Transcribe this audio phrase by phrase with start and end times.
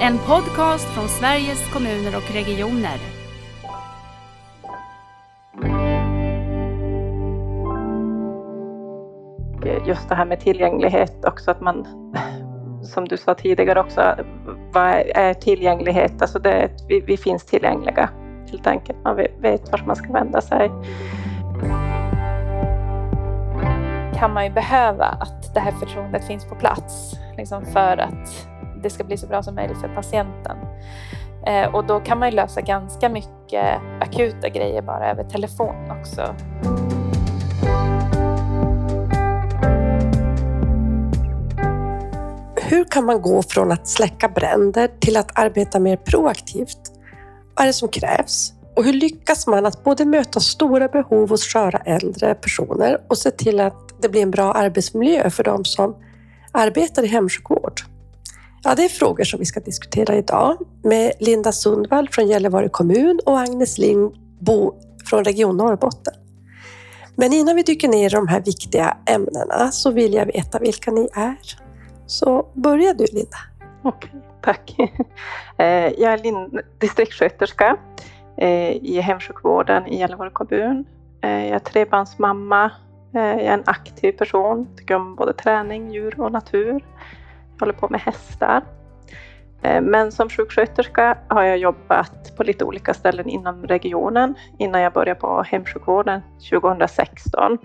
[0.00, 2.98] En podcast från Sveriges kommuner och regioner.
[9.86, 11.86] Just det här med tillgänglighet också, att man
[12.82, 14.14] som du sa tidigare också,
[14.72, 16.22] vad är tillgänglighet?
[16.22, 18.10] Alltså det, vi, vi finns tillgängliga
[18.50, 18.98] helt enkelt.
[19.04, 20.70] Man vet vart man ska vända sig.
[24.14, 28.48] Kan man ju behöva att det här förtroendet finns på plats liksom för att
[28.86, 30.56] det ska bli så bra som möjligt för patienten.
[31.46, 36.34] Eh, och då kan man ju lösa ganska mycket akuta grejer bara över telefon också.
[42.68, 46.78] Hur kan man gå från att släcka bränder till att arbeta mer proaktivt?
[47.54, 48.52] Vad är det som krävs?
[48.76, 53.30] Och hur lyckas man att både möta stora behov hos sköra äldre personer och se
[53.30, 55.96] till att det blir en bra arbetsmiljö för de som
[56.52, 57.95] arbetar i hemsjukvård?
[58.66, 63.20] Ja, det är frågor som vi ska diskutera idag med Linda Sundvall från Gällivare kommun
[63.26, 66.14] och Agnes Lindbo från Region Norrbotten.
[67.16, 70.90] Men innan vi dyker ner i de här viktiga ämnena så vill jag veta vilka
[70.90, 71.36] ni är.
[72.06, 73.36] Så börja du Linda.
[73.82, 74.10] Okej,
[74.42, 74.76] tack.
[75.58, 77.76] Eh, jag är distriktssköterska
[78.36, 80.84] eh, i hemsjukvården i Gällivare kommun.
[81.20, 82.70] Eh, jag är trebarnsmamma.
[83.12, 86.84] Jag är en aktiv person, tycker om både träning, djur och natur.
[87.60, 88.62] Håller på med hästar.
[89.62, 94.92] Eh, men som sjuksköterska har jag jobbat på lite olika ställen inom regionen innan jag
[94.92, 97.58] började på hemsjukvården 2016.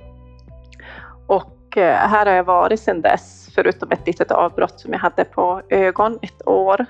[1.27, 5.25] Och eh, här har jag varit sedan dess förutom ett litet avbrott som jag hade
[5.25, 6.85] på ögon ett år.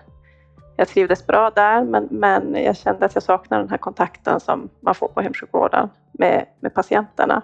[0.76, 4.70] Jag trivdes bra där, men, men jag kände att jag saknade den här kontakten som
[4.80, 7.42] man får på hemsjukvården med, med patienterna.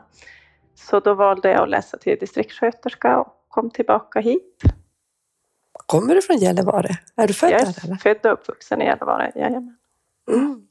[0.75, 4.63] Så då valde jag att läsa till distriktssköterska och kom tillbaka hit.
[5.87, 6.89] Kommer du från Gällivare?
[7.15, 7.73] Är du född jag där?
[7.83, 9.77] Jag är född och uppvuxen i Gällivare, jajamän.
[10.31, 10.67] Mm.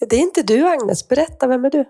[0.00, 1.84] Det är inte du Agnes, berätta, vem är du?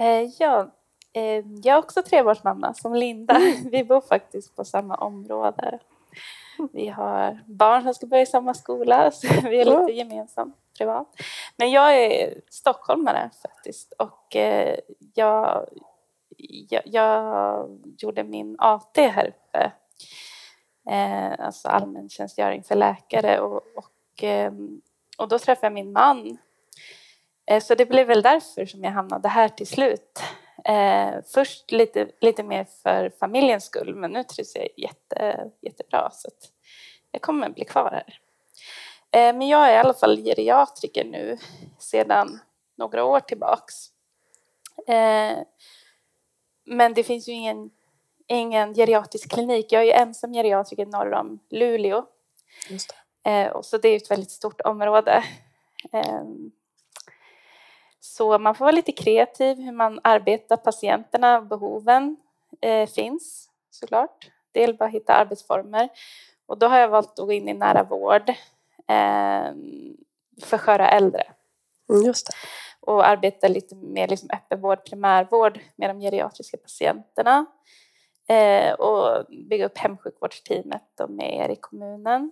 [0.00, 0.70] Eh, ja,
[1.12, 3.34] Eh, jag är också trebarnsmamma som Linda.
[3.34, 3.54] Mm.
[3.70, 5.78] Vi bor faktiskt på samma område.
[6.72, 11.06] Vi har barn som ska börja i samma skola, så vi är lite gemensamt privat.
[11.56, 14.78] Men jag är stockholmare faktiskt och eh,
[15.14, 15.68] jag,
[16.68, 19.72] jag, jag gjorde min AT här uppe.
[20.90, 24.52] Eh, alltså allmäntjänstgöring för läkare och, och, eh,
[25.18, 26.38] och då träffade jag min man.
[27.50, 30.22] Eh, så det blev väl därför som jag hamnade här till slut.
[30.64, 36.10] Eh, först lite, lite mer för familjens skull, men nu trivs jag jätte, jättebra.
[36.12, 36.28] Så
[37.10, 38.20] jag kommer bli kvar här.
[39.10, 41.38] Eh, men jag är i alla fall geriatriker nu
[41.78, 42.40] sedan
[42.76, 43.74] några år tillbaks.
[44.86, 45.38] Eh,
[46.64, 47.70] men det finns ju ingen,
[48.30, 49.72] ingen geriatrisk klinik.
[49.72, 52.04] Jag är ensam geriatriker norr om Luleå.
[52.70, 53.30] Just det.
[53.30, 55.24] Eh, och så det är ett väldigt stort område.
[55.92, 56.22] Eh,
[58.00, 60.56] så man får vara lite kreativ hur man arbetar.
[60.56, 62.16] Patienterna, behoven
[62.60, 64.30] eh, finns såklart.
[64.52, 65.88] Det är bara att hitta arbetsformer.
[66.46, 68.28] Och då har jag valt att gå in i nära vård
[68.88, 69.54] eh,
[70.42, 71.22] för sköra äldre.
[71.92, 72.32] Mm, just det.
[72.80, 77.46] Och arbeta lite mer liksom öppenvård, primärvård med de geriatriska patienterna.
[78.30, 82.30] Eh, och bygga upp hemsjukvårdsteamet med er i kommunen.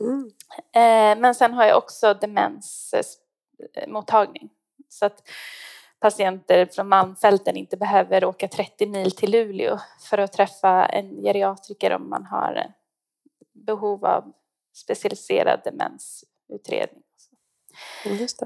[0.00, 0.30] Mm.
[0.56, 4.50] Eh, men sen har jag också demensmottagning
[4.88, 5.28] så att
[6.00, 9.78] patienter från Malmfälten inte behöver åka 30 mil till Luleå
[10.10, 12.72] för att träffa en geriatriker om man har
[13.52, 14.32] behov av
[14.74, 17.02] specialiserad demensutredning.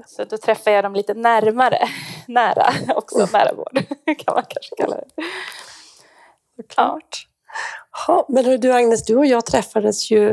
[0.05, 1.87] Så då träffar jag dem lite närmare,
[2.27, 3.29] nära också, mm.
[3.33, 3.73] nära vård
[4.05, 5.07] kan man kanske kalla det.
[6.69, 7.27] Klart.
[8.07, 10.29] Ja, men du Agnes, du och jag träffades ju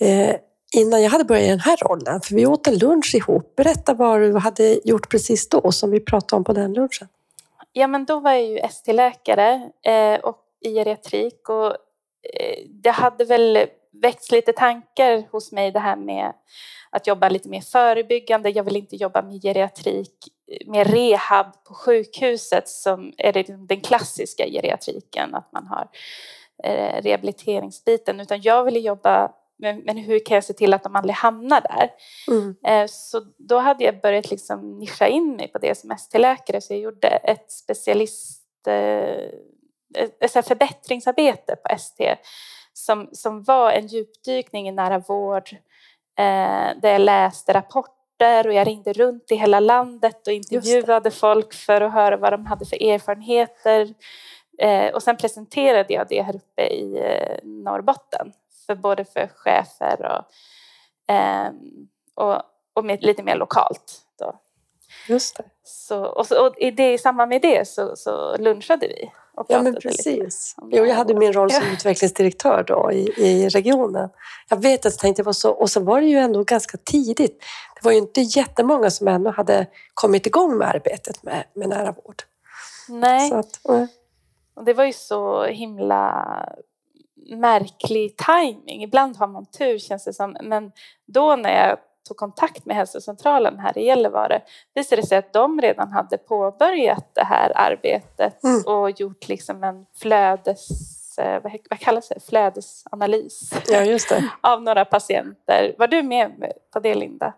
[0.00, 0.36] eh,
[0.76, 3.56] innan jag hade börjat i den här rollen, för vi åt en lunch ihop.
[3.56, 7.08] Berätta vad du hade gjort precis då, som vi pratade om på den lunchen.
[7.72, 13.24] Ja, men då var jag ju ST-läkare eh, och i geriatrik och eh, det hade
[13.24, 13.66] väl
[14.02, 16.32] väckts lite tankar hos mig det här med
[16.90, 18.50] att jobba lite mer förebyggande.
[18.50, 20.14] Jag vill inte jobba med geriatrik,
[20.66, 23.32] med rehab på sjukhuset som är
[23.68, 25.88] den klassiska geriatriken, att man har
[26.64, 30.96] eh, rehabiliteringsbiten, utan jag ville jobba men, men, hur kan jag se till att de
[30.96, 31.90] aldrig hamnar där?
[32.28, 32.56] Mm.
[32.66, 36.72] Eh, så då hade jag börjat liksom nischa in mig på det som ST-läkare så
[36.72, 39.30] jag gjorde ett specialist eh,
[40.20, 42.16] ett förbättringsarbete på ST
[42.86, 45.52] som, som var en djupdykning i nära vård
[46.18, 51.54] eh, där jag läste rapporter och jag ringde runt i hela landet och intervjuade folk
[51.54, 53.94] för att höra vad de hade för erfarenheter.
[54.94, 57.00] och sen presenterade jag det här uppe i
[57.42, 58.32] Norrbotten
[58.66, 61.50] för både för chefer och, eh,
[62.14, 62.42] och,
[62.74, 64.02] och med, lite mer lokalt.
[64.18, 64.40] Då.
[65.08, 65.44] Just det.
[65.64, 69.10] Så, och, så, och i, det, i samband med det så, så lunchade vi.
[69.36, 70.56] Och Ja, men pratade lite precis.
[70.70, 74.10] Jo, jag hade min roll som utvecklingsdirektör då i, i regionen.
[74.48, 76.78] Jag vet att jag tänkte det var så, och så var det ju ändå ganska
[76.78, 77.38] tidigt.
[77.74, 81.92] Det var ju inte jättemånga som ännu hade kommit igång med arbetet med, med nära
[81.92, 82.22] vård.
[82.88, 83.88] Nej, att, nej.
[84.54, 86.26] och det var ju så himla
[87.30, 88.82] märklig timing.
[88.82, 90.36] Ibland har man tur känns det som.
[90.42, 90.72] Men
[91.06, 94.42] då när jag tog kontakt med hälsocentralen här i Gällivare
[94.74, 98.62] visade det sig att de redan hade påbörjat det här arbetet Mm.
[98.66, 100.68] och gjort liksom en flödes,
[101.18, 104.24] eh, vad, kallas det, flödesanalys ja, just det.
[104.40, 105.74] av några patienter.
[105.78, 107.32] Var du med på det Linda?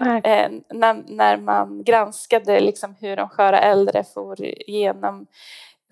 [0.00, 0.20] Nej.
[0.24, 5.26] eh, när, när man granskade liksom hur de sköra äldre for igenom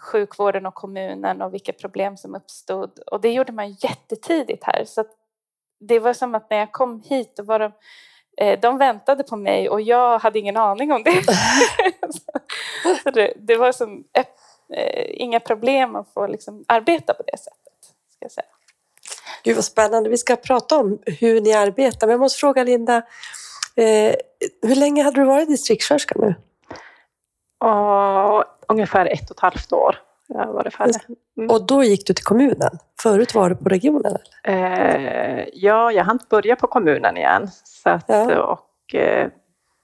[0.01, 2.99] sjukvården och kommunen och vilka problem som uppstod.
[2.99, 4.85] Och det gjorde man jättetidigt här.
[4.85, 5.11] Så att
[5.81, 7.73] det var som att när jag kom hit då var de,
[8.61, 11.23] de väntade på mig och jag hade ingen aning om det.
[13.03, 17.95] så det, det var som eh, inga problem att få liksom arbeta på det sättet.
[18.15, 18.47] Ska jag säga.
[19.45, 20.11] Gud vad spännande.
[20.11, 22.07] Vi ska prata om hur ni arbetar.
[22.07, 22.97] Men jag måste fråga Linda,
[23.77, 24.15] eh,
[24.63, 26.35] hur länge hade du varit distriktssköterska nu?
[27.69, 30.95] Och ungefär ett och ett halvt år har varit färdig.
[31.37, 31.51] Mm.
[31.51, 32.79] Och då gick du till kommunen.
[33.03, 34.03] Förut var du på regionen?
[34.07, 34.23] Eller?
[35.41, 38.43] Eh, ja, jag hann börja på kommunen igen så att, Ja.
[38.43, 39.31] och eh,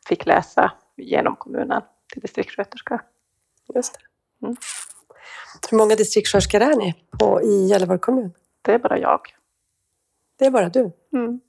[0.08, 1.82] fick läsa genom kommunen
[2.12, 3.02] till distriktssköterska.
[3.75, 4.46] Just det.
[4.46, 4.56] Mm.
[5.70, 8.32] Hur många distriktssköterskor är ni på, i Gällivare kommun?
[8.62, 9.20] Det är bara jag.
[10.38, 10.93] Det är bara du.
[11.12, 11.41] Mm.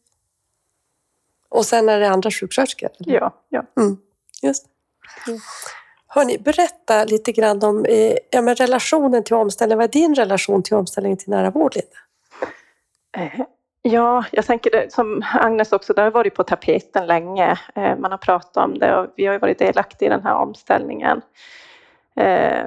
[1.49, 2.89] Och sen är det andra sjuksköterskor?
[2.97, 3.63] Ja, ja.
[3.79, 3.97] Mm,
[4.41, 4.65] just
[5.25, 5.31] det.
[6.11, 9.77] Hörni, berätta lite grann om eh, ja, men relationen till omställning.
[9.77, 11.97] Vad är din relation till omställningen till nära vård, Linda?
[13.17, 13.41] Eh,
[13.81, 17.59] Ja, jag tänker det, som Agnes också, det har varit på tapeten länge.
[17.75, 21.21] Eh, Man har pratat om det och vi har varit delaktiga i den här omställningen.
[22.15, 22.65] Eh,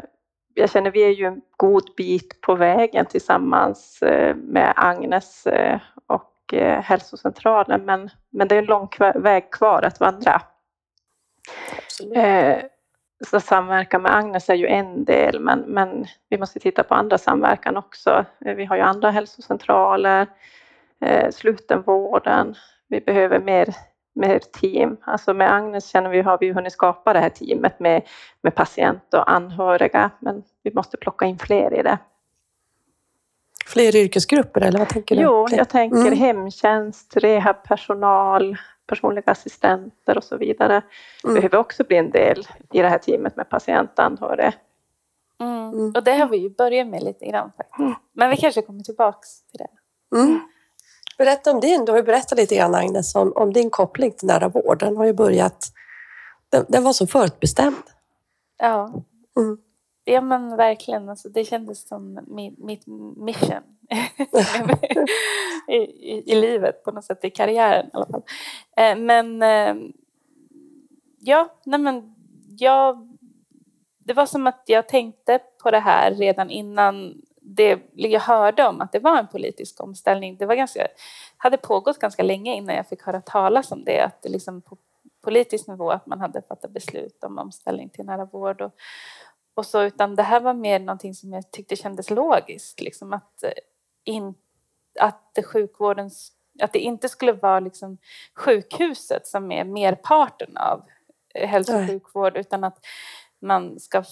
[0.55, 5.47] Jag känner vi är ju en god bit på vägen tillsammans eh, med Agnes
[6.07, 6.29] och
[6.83, 10.43] hälsocentralen, men, men det är en lång väg kvar att vandra.
[11.85, 12.73] Absolut.
[13.27, 17.19] Så samverkan med Agnes är ju en del, men, men vi måste titta på andra
[17.19, 18.25] samverkan också.
[18.39, 20.27] Vi har ju andra hälsocentraler,
[21.01, 22.55] eh, slutenvården.
[22.89, 23.75] Vi behöver mer,
[24.15, 24.97] mer team.
[25.01, 28.03] Alltså med Agnes känner vi har vi ju hunnit skapa det här teamet med,
[28.43, 31.99] med patient och anhöriga, men vi måste plocka in fler i det.
[33.67, 35.23] Fler yrkesgrupper, eller vad tänker du?
[35.23, 36.19] Jo, jag tänker Mm.
[36.19, 38.57] hemtjänst, rehabpersonal,
[38.87, 40.83] personliga assistenter och så vidare.
[41.25, 41.35] Mm.
[41.35, 44.55] Behöver också bli en del i det här teamet med patient och anhöriga.
[45.41, 45.73] Mm.
[45.73, 45.93] Mm.
[45.97, 47.99] Och det har vi ju börjat med lite grann faktiskt.
[48.13, 49.69] Men vi kanske kommer tillbaks till det.
[50.19, 50.41] Mm.
[51.19, 51.85] Berätta om din.
[51.85, 54.79] Du har ju berättat lite grann, Agnes, om, om din koppling till nära vård.
[54.79, 55.65] Den har ju börjat...
[56.49, 57.83] Den, den var så förutbestämd.
[58.59, 59.03] Ja,
[59.37, 59.59] Mm
[60.05, 61.09] ja men verkligen.
[61.09, 63.63] Alltså, det kändes som mitt, mitt mission
[65.69, 68.23] I, i, i livet på något sätt, i karriären i alla fall.
[68.77, 69.75] Eh, men eh,
[71.19, 72.15] ja, nej men
[72.59, 73.19] jag,
[73.99, 78.81] det var som att jag tänkte på det här redan innan det, jag hörde om
[78.81, 80.37] att det var en politisk omställning.
[80.37, 80.87] Det var ganska,
[81.37, 84.01] hade pågått ganska länge innan jag fick höra talas om det.
[84.01, 84.77] Att det liksom på
[85.23, 88.61] politisk nivå att man hade fattat beslut om omställning till nära vård.
[88.61, 88.73] Och,
[89.55, 92.81] och så, utan det här var mer någonting som jag tyckte kändes logiskt.
[92.81, 93.51] Liksom att, eh,
[94.05, 94.35] in,
[95.01, 97.99] att det sjukvårdens att det inte skulle vara liksom
[98.35, 100.85] sjukhuset som är merparten av
[101.35, 102.79] eh, hälso och sjukvård utan att
[103.41, 104.05] man ska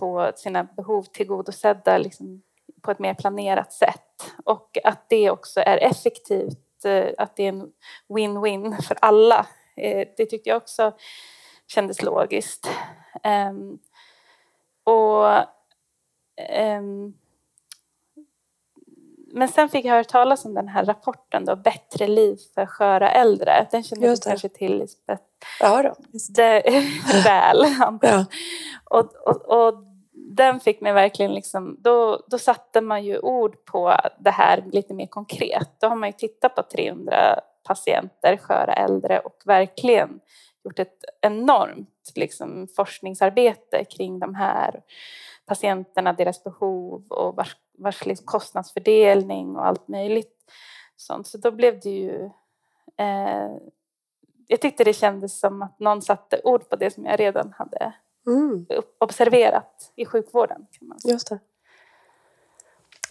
[0.00, 2.42] få sina behov tillgodosedda liksom
[2.82, 4.32] på ett mer planerat sätt.
[4.44, 7.72] Och att det också är effektivt, eh, att det är en
[8.08, 9.46] win-win för alla.
[10.16, 10.92] Det tyckte jag också
[11.66, 12.68] kändes logiskt.
[14.88, 15.44] Och
[16.36, 17.14] ehm,
[19.32, 23.10] men sen fick jag höra talas om den här rapporten då, Bättre liv för sköra
[23.10, 23.66] äldre.
[23.70, 25.22] Den känner du kanske till Lisbeth
[25.60, 25.94] Ja, då.
[26.36, 26.62] det,
[27.24, 27.64] väl.
[28.02, 28.24] Ja.
[28.84, 29.74] Och, och, och
[30.12, 34.94] den fick mig verkligen liksom, då, då satte man ju ord på det här lite
[34.94, 35.68] mer konkret.
[35.80, 40.20] Då har man ju tittat på 300 patienter, sköra äldre och verkligen
[40.64, 44.82] gjort ett enormt liksom, forskningsarbete kring de här
[45.46, 50.52] patienterna, deras behov och vars, vars liksom kostnadsfördelning och allt möjligt
[50.96, 51.26] sånt.
[51.26, 52.24] Så då blev det ju
[52.96, 53.56] eh,
[54.46, 57.92] jag tyckte det kändes som att någon satte ord på det som jag redan hade
[58.26, 58.66] Mm,
[58.98, 60.66] observerat i sjukvården.
[60.70, 61.12] Kan man säga.
[61.12, 61.38] just det.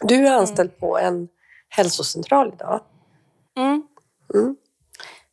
[0.01, 1.29] Du är anställd på en
[1.69, 2.81] hälsocentral idag.
[3.55, 3.87] Mm.
[4.33, 4.55] Mm.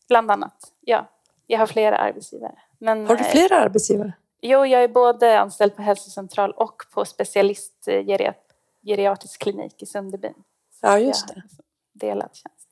[0.08, 1.10] Bland annat, ja.
[1.46, 2.58] Jag har flera arbetsgivare.
[2.78, 4.12] Men, Har du eh, flera arbetsgivare?
[4.40, 8.40] Jo, jag är både anställd på hälsocentral och på specialist eh, geriat
[8.86, 10.34] geriatrisk klinik i Sunderbyn.
[10.82, 11.34] Ja, just det.
[11.34, 12.68] liksom Delad tjänst.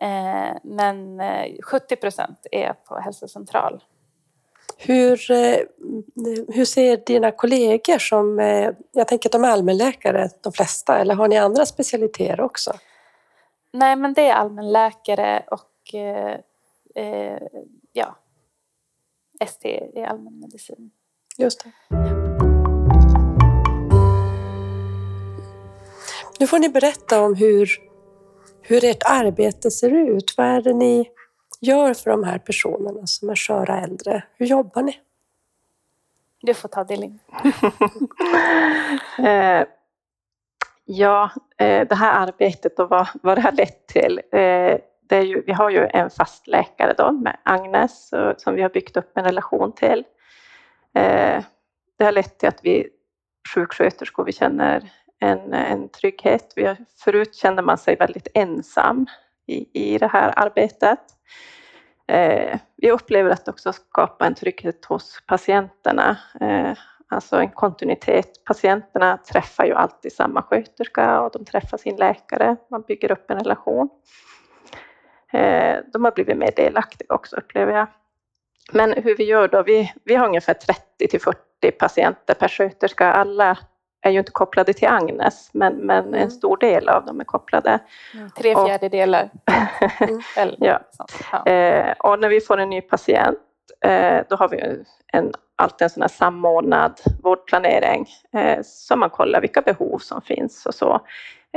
[0.00, 3.84] Eh, men eh, 70 procent är på hälsocentral.
[4.76, 5.58] Hur, eh,
[6.48, 11.14] hur ser dina kollegor som, eh, jag tänker att de är allmänläkare, de flesta, eller
[11.14, 12.72] har ni andra specialiteter också?
[13.72, 15.94] Nej, men det är allmänläkare och
[16.98, 17.38] eh,
[17.92, 18.16] ja,
[19.40, 20.90] ST är allmänmedicin.
[21.36, 21.72] Just det.
[26.40, 27.68] Nu får ni berätta om hur,
[28.62, 30.34] hur ert arbete ser ut.
[30.36, 31.10] Vad är det ni
[31.60, 34.22] gör för de här personerna som är sköra äldre?
[34.36, 35.00] Hur jobbar ni?
[36.40, 37.18] Du får ta det Linn.
[39.18, 39.66] Eh,
[40.84, 44.20] ja, eh, det här arbetet och vad, vad det har lett till.
[44.32, 44.78] Eh,
[45.16, 48.96] ju, vi har ju en fast läkare då med Agnes och, som vi har byggt
[48.96, 50.04] upp en relation till.
[50.94, 51.44] Eh,
[51.98, 52.88] det har lett till att vi
[53.54, 56.52] sjuksköterskor vi känner en, en trygghet.
[56.56, 59.06] Vi har, förut kände man sig väldigt ensam
[59.46, 61.00] i, i det här arbetet.
[62.06, 66.18] Eh, vi upplever att det också skapar en trygghet hos patienterna.
[66.40, 66.72] Eh,
[67.08, 68.44] alltså en kontinuitet.
[68.44, 72.56] Patienterna träffar ju alltid samma sköterska och de träffar sin läkare.
[72.70, 73.88] Man bygger upp en relation.
[75.32, 77.86] Eh, de har blivit mer delaktiga också upplever jag.
[78.72, 79.62] Men hur vi gör då?
[79.62, 83.12] Vi, vi har ungefär 30 till 40 patienter per sköterska.
[83.12, 83.58] Alla
[84.02, 87.78] är ju inte kopplade till Agnes, men, men en stor del av dem är kopplade.
[88.38, 89.30] Tre Och- fjärdedelar.
[90.36, 90.80] Eller Ja.
[91.32, 91.46] Ja.
[91.52, 93.38] Eh, och när vi får en ny patient,
[93.84, 99.40] eh, då har vi en, alltid en sån här samordnad vårdplanering, eh, så man kollar
[99.40, 101.00] vilka behov som finns och så.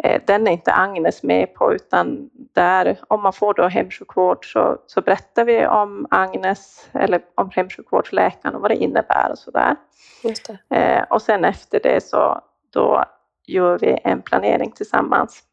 [0.03, 4.77] Eh, den är inte Agnes med på, utan där, om man får då hemsjukvård så,
[4.87, 9.75] så berättar vi om Agnes eller om hemsjukvårdsläkaren och vad det innebär och så där.
[10.23, 10.75] Just det.
[10.75, 12.41] Eh, och sen efter det så
[12.73, 13.05] då
[13.47, 15.43] gör vi en planering tillsammans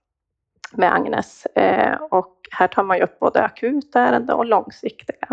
[0.73, 1.47] med Agnes.
[1.47, 5.28] Eh, och här tar man ju upp både akuta ärenden och långsiktiga.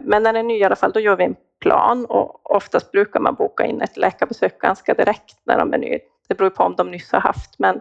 [0.00, 2.92] Men när den är ny i alla fall, då gör vi en plan och oftast
[2.92, 5.98] brukar man boka in ett läkarbesök ganska direkt när de är ny.
[6.28, 7.80] Det beror på om de nyss har haft, men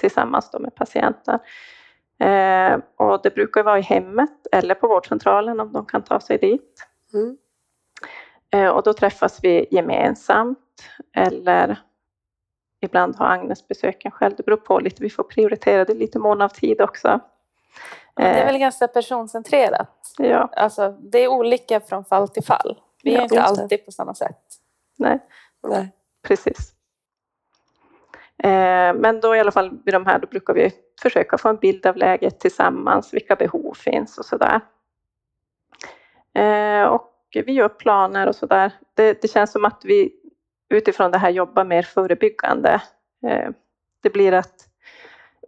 [0.00, 1.38] tillsammans då med patienten.
[2.20, 6.38] Eh, och det brukar vara i hemmet eller på vårdcentralen om de kan ta sig
[6.38, 6.86] dit.
[7.14, 7.36] Mm.
[8.50, 10.58] Eh, Och då träffas vi gemensamt
[11.16, 11.78] eller
[12.80, 14.34] ibland har Agnes besöken själv.
[14.36, 17.20] Det beror på lite, vi får prioritera det lite mån av tid också.
[18.16, 20.14] Men det är Eh, väl ganska personcentrerat.
[20.18, 22.80] Ja, Alltså, det är olika från fall till fall.
[23.02, 23.62] Vi är Ja, inte just det.
[23.62, 24.38] alltid på samma sätt.
[24.98, 25.18] nej,
[25.62, 25.88] Nej.
[26.22, 26.72] precis.
[28.42, 30.70] Eh, Men då i alla fall vid de här, då brukar vi
[31.02, 34.60] försöka få en bild av läget tillsammans, vilka behov finns och sådär.
[36.34, 38.72] Eh, Och vi gör planer och sådär.
[38.94, 40.12] Det, det känns som att vi
[40.74, 42.82] utifrån det här jobbar mer förebyggande.
[43.26, 43.50] Eh,
[44.02, 44.54] Det blir att,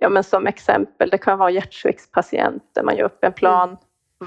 [0.01, 3.77] ja men som exempel, det kan vara hjärtsviktspatienter, man gör upp en plan.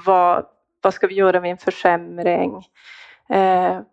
[0.05, 0.45] Vad,
[0.81, 2.63] vad ska vi göra vid en försämring?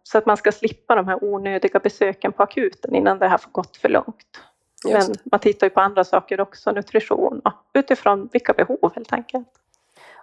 [0.02, 3.76] Så att man ska slippa de här onödiga besöken på akuten innan det har gått
[3.76, 4.40] för långt.
[4.84, 9.48] Men man tittar ju på andra saker också, nutrition och utifrån vilka behov helt enkelt.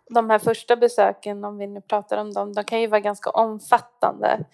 [0.09, 3.29] De här första besöken, om vi nu pratar om dem, de kan ju vara ganska
[3.29, 4.45] omfattande.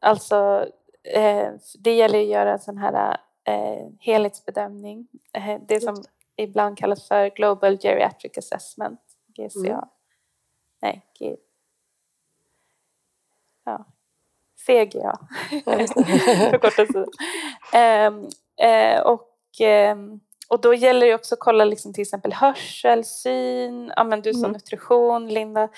[0.00, 0.66] Alltså,
[1.14, 5.08] eh, det gäller att göra en sån här eh, helhetsbedömning.
[5.32, 6.04] Eh, det som
[6.36, 9.00] ibland kallas för Global Geriatric Assessment,
[9.36, 9.68] GCA.
[9.68, 9.88] Mm.
[10.82, 11.36] Nej, G...
[13.64, 13.84] Ja.
[14.66, 15.18] CGA.
[16.50, 17.06] Förkortelse.
[17.72, 19.31] Ehm, eh, och, ehm,
[20.48, 24.32] och då gäller det också att kolla liksom till exempel hörsel, syn, ja, men du
[24.32, 24.52] som Mm.
[24.52, 25.68] nutrition, Linda,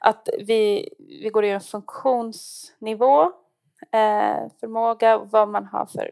[0.00, 0.88] att vi,
[1.22, 3.22] vi går igenom funktionsnivå,
[3.92, 6.10] eh, förmåga, vad man har för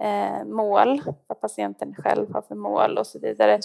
[0.00, 3.60] eh, mål, vad patienten själv har för mål och så vidare.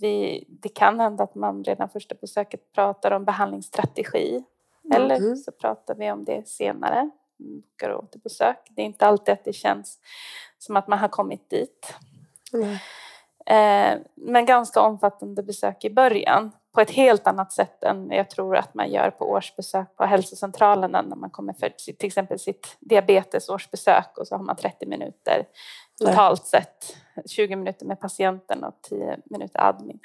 [0.00, 4.44] Vi, det kan hända att man redan första besöket pratar om behandlingsstrategi.
[4.94, 5.36] Eller Mhm.
[5.36, 8.58] så pratar vi om det senare, bokar återbesök.
[8.70, 9.98] Det är inte alltid att det känns
[10.58, 11.94] som att man har kommit dit.
[13.46, 16.52] Eh, men ganska omfattande besök i början.
[16.72, 21.02] På ett helt annat sätt än jag tror att man gör på årsbesök på hälsocentralerna
[21.02, 25.46] när man kommer för till exempel sitt diabetesårsbesök och så har man 30 minuter
[25.98, 26.96] totalt sett.
[27.26, 30.00] 20 minuter med patienten och 10 minuter admin.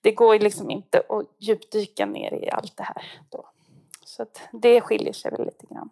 [0.00, 3.48] Det går liksom inte att djupdyka ner i allt det här då.
[4.04, 5.90] Så det skiljer sig väl lite grann.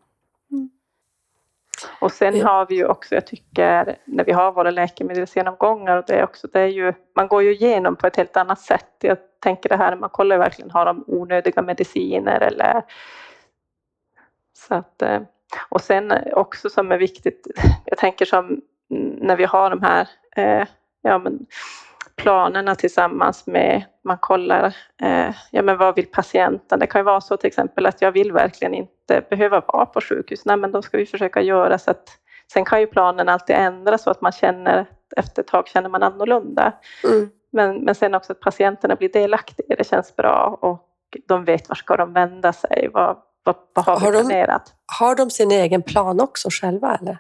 [2.01, 2.47] Och sen Ja.
[2.47, 6.49] har vi ju också, jag tycker, när vi har våra läkemedelsgenomgångar, och det är också,
[6.53, 8.91] det är ju, man går ju igenom på ett helt annat sätt.
[9.01, 12.83] Jag tänker det här, man kollar verkligen, har de onödiga mediciner eller
[14.57, 15.21] så att, eh,
[15.69, 17.47] och sen också som är viktigt,
[17.85, 18.61] jag tänker som
[19.21, 20.67] när vi har de här eh,
[21.03, 21.47] ja, men
[22.17, 26.79] planerna tillsammans med, man kollar, eh, ja men vad vill patienten?
[26.79, 28.93] Det kan ju vara så till exempel att jag vill verkligen inte
[29.31, 30.45] behöva vara på sjukhus.
[30.45, 32.09] Nej men då ska vi försöka göra så att,
[32.53, 34.87] sen kan ju planen alltid ändras så att man känner,
[35.17, 36.73] efter ett tag känner man annorlunda.
[37.05, 37.31] Mm.
[37.53, 40.83] Men, men sen också att patienterna blir delaktiga, det känns bra och
[41.29, 44.75] de vet var ska de vända sig, vad, vad, vad har, Har vi de- planerat?
[45.01, 47.19] Har de sin egen plan också själva eller?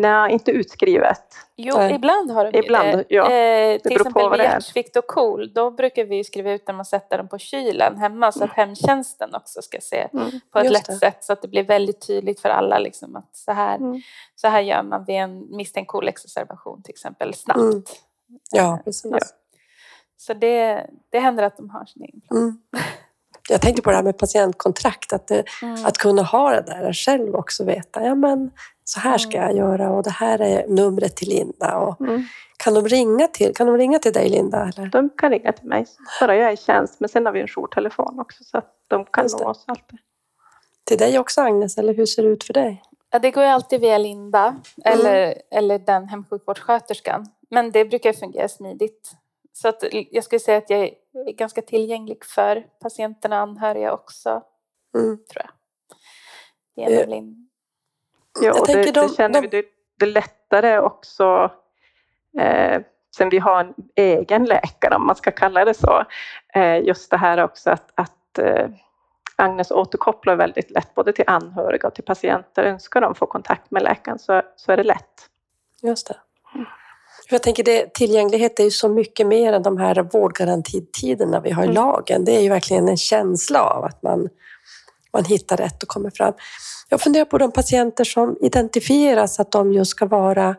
[0.00, 1.22] Nej, inte utskrivet.
[1.56, 1.94] Jo, Nej.
[1.94, 3.04] ibland har de Ibland, det.
[3.08, 3.30] ja.
[3.30, 7.16] Eh, till exempel vid hjärtsvikt och KOL, då brukar vi skriva ut dem och sätta
[7.16, 10.30] dem på kylen hemma så att hemtjänsten också ska se Mm.
[10.50, 10.92] på ett lätt det.
[10.94, 14.00] sätt så att det blir väldigt tydligt för alla liksom, att så här, Mm.
[14.34, 17.58] så här gör man vid en misstänkt kolexacerbation till exempel snabbt.
[17.60, 17.82] Mm.
[18.52, 19.10] Ja, precis.
[19.12, 19.18] Ja.
[20.16, 22.62] Så det, det händer att de har sin egen plan.
[23.50, 23.54] Mm.
[23.54, 25.84] Jag tänkte på det här med patientkontrakt, att, det, Mm.
[25.86, 28.50] att kunna ha det där själv också veta, ja men
[28.84, 31.76] så här ska jag göra och det här är numret till Linda.
[31.76, 32.22] Och Mm.
[32.56, 34.70] kan, de ringa till, kan de ringa till dig Linda?
[34.76, 34.86] Eller?
[34.86, 35.86] De kan ringa till mig,
[36.20, 37.00] bara jag är i tjänst.
[37.00, 39.98] Men sen har vi en jourtelefon också så att de kan nå oss alltid.
[40.84, 42.82] Till dig också Agnes, eller hur ser det ut för dig?
[43.10, 47.26] Ja, det går ju alltid via Linda eller, eller den hemsjukvårdssköterskan.
[47.50, 49.10] Men det brukar fungera smidigt.
[49.56, 54.42] Så att jag skulle säga att jag är ganska tillgänglig för patienterna anhöriga också,
[54.94, 55.16] Mm.
[55.32, 55.50] tror jag.
[56.76, 57.40] Genom Eh, Linda.
[58.42, 59.68] Ja, och det, de- det känner de- vi, det,
[59.98, 61.50] det är lättare också
[62.38, 62.82] eh,
[63.16, 66.04] sen vi har en egen läkare, om man ska kalla det så.
[66.54, 68.68] Eh, just det här också att, att eh,
[69.36, 72.64] Agnes återkopplar väldigt lätt både till anhöriga och till patienter.
[72.64, 75.30] Önskar de få kontakt med läkaren så, så är det lätt.
[75.82, 76.16] Just det.
[77.30, 81.62] Jag tänker det, tillgänglighet är ju så mycket mer än de här vårdgarantitiderna vi har
[81.62, 81.74] i Mm.
[81.74, 82.24] lagen.
[82.24, 84.28] Det är ju verkligen en känsla av att man,
[85.12, 86.34] man hittar rätt och kommer fram.
[86.88, 90.56] Jag funderar på de patienter som identifieras att de just ska vara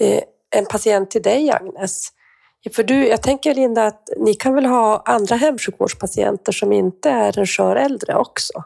[0.00, 0.22] eh,
[0.56, 2.08] en patient till dig, Agnes.
[2.74, 7.38] För du, jag tänker Linda att ni kan väl ha andra hemsjukvårdspatienter som inte är
[7.38, 8.64] en skör äldre också?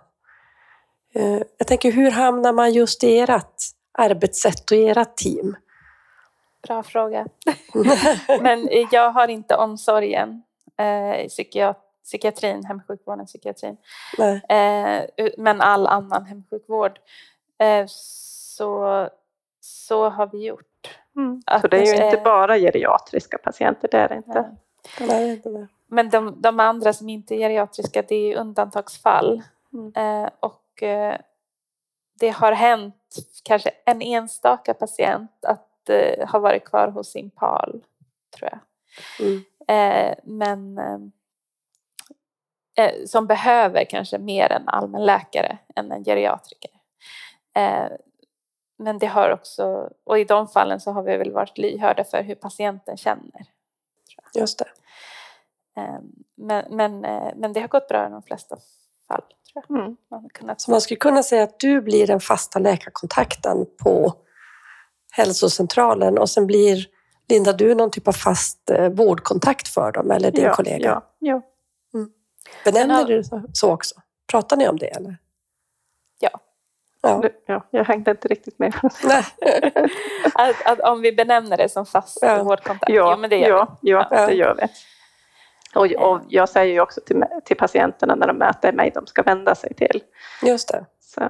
[1.14, 3.54] Eh, jag tänker hur hamnar man just i ert
[3.98, 5.56] arbetssätt och i ert team?
[6.66, 7.26] Bra fråga.
[8.40, 10.42] Men jag har inte omsorgen
[10.78, 11.74] eh, i psykiat-
[12.04, 13.76] psykiatrin, hemsjukvården, psykiatrin.
[14.18, 14.42] Nej.
[14.48, 16.98] Eh, men all annan hemsjukvård.
[17.58, 19.08] Eh, så,
[19.60, 20.98] så har vi gjort.
[21.46, 24.54] Att, Så det är ju inte bara geriatriska patienter, det är det inte.
[25.00, 25.08] nej.
[25.08, 25.68] Nej, det där.
[25.86, 29.42] Men de, de andra som inte är geriatriska, det är ju undantagsfall.
[29.72, 30.30] Mm.
[30.40, 30.82] Och
[32.20, 32.94] det har hänt
[33.44, 37.84] kanske en enstaka patient att eh, ha varit kvar hos sin PAL,
[38.36, 38.60] tror jag.
[39.20, 39.44] Mm.
[39.68, 40.98] Eh, men eh,
[42.84, 46.70] eh, som behöver kanske mer en allmänläkare än en geriatriker.
[47.56, 47.88] Eh,
[48.78, 52.22] men det har också, och i de fallen så har vi väl varit lyhörda för
[52.22, 53.46] hur patienten känner.
[54.34, 54.68] Just det.
[55.80, 55.98] Eh,
[56.34, 57.00] men, men,
[57.36, 58.56] men det har gått bra i de flesta
[59.08, 59.22] fall.
[59.52, 59.78] Tror jag.
[59.78, 59.96] Mm.
[60.10, 64.14] Man har kunnat Så man skulle kunna säga att du blir den fasta läkarkontakten på
[65.16, 66.84] hälsocentralen och sen blir
[67.28, 70.88] Linda, du någon typ av fast eh, vårdkontakt för dem eller din ja, kollega?
[70.88, 71.42] Ja, ja.
[72.64, 73.04] Benämner Ja.
[73.04, 73.94] du det så också?
[74.30, 75.16] Pratar ni om det eller?
[76.18, 76.30] Ja.
[77.02, 77.22] Ja.
[77.46, 77.66] Ja.
[77.70, 78.74] Jag hängde inte riktigt med.
[79.04, 79.24] Nej.
[80.34, 82.42] att, att om vi benämner det som fast Ja.
[82.42, 82.92] vårdkontakt.
[82.92, 84.26] Ja, jo, men det gör ja, ja, Ja.
[84.26, 84.68] det gör vi.
[85.74, 89.22] Och, och jag säger ju också till, till patienterna när de möter mig, de ska
[89.22, 90.02] vända sig till.
[90.42, 90.84] Just det.
[91.00, 91.28] Så,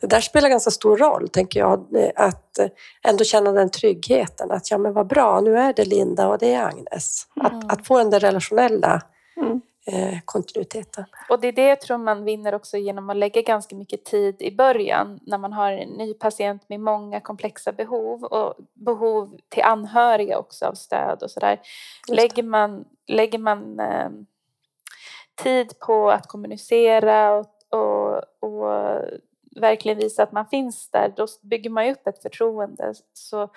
[0.00, 2.68] Det där spelar ganska stor roll, tänker jag, eh, att eh,
[3.08, 4.50] ändå känna den tryggheten.
[4.50, 7.26] Att ja, men vad bra, nu är det Linda och det är Agnes.
[7.36, 7.46] Mm.
[7.46, 9.02] Att, att få den där relationella
[9.36, 9.60] mm.
[9.86, 11.04] eh, kontinuiteten.
[11.28, 14.42] Och det är det jag tror man vinner också genom att lägga ganska mycket tid
[14.42, 19.62] i början när man har en ny patient med många komplexa behov och behov till
[19.62, 21.60] anhöriga också av stöd och sådär.
[22.08, 24.08] Lägger man, lägger man eh,
[25.42, 29.00] tid på att kommunicera och, och, och
[29.56, 32.94] verkligen visa att man finns där, då bygger man ju upp ett förtroende.
[33.12, 33.48] Så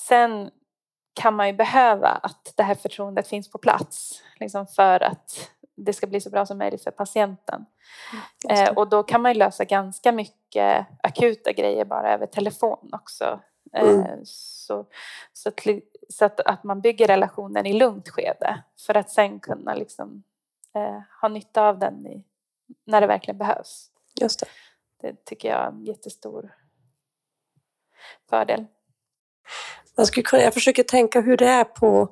[0.00, 0.50] sen
[1.14, 5.92] kan man ju behöva att det här förtroendet finns på plats liksom för att det
[5.92, 7.66] ska bli så bra som möjligt för patienten.
[8.50, 12.90] Just Eh, och då kan man ju lösa ganska mycket akuta grejer bara över telefon
[12.92, 13.40] också.
[13.72, 14.20] Eh, Mm.
[14.24, 14.86] så
[15.32, 15.60] så, att,
[16.08, 20.22] så att, att man bygger relationen i lugnt skede för att sen kunna liksom,
[20.74, 22.24] eh, ha nytta av den i,
[22.86, 23.90] när det verkligen behövs.
[24.20, 24.46] Just det.
[25.04, 26.50] Det tycker jag är en jättestor
[28.30, 28.64] fördel.
[29.96, 32.08] Man skulle kunna, jag försöker tänka hur det är på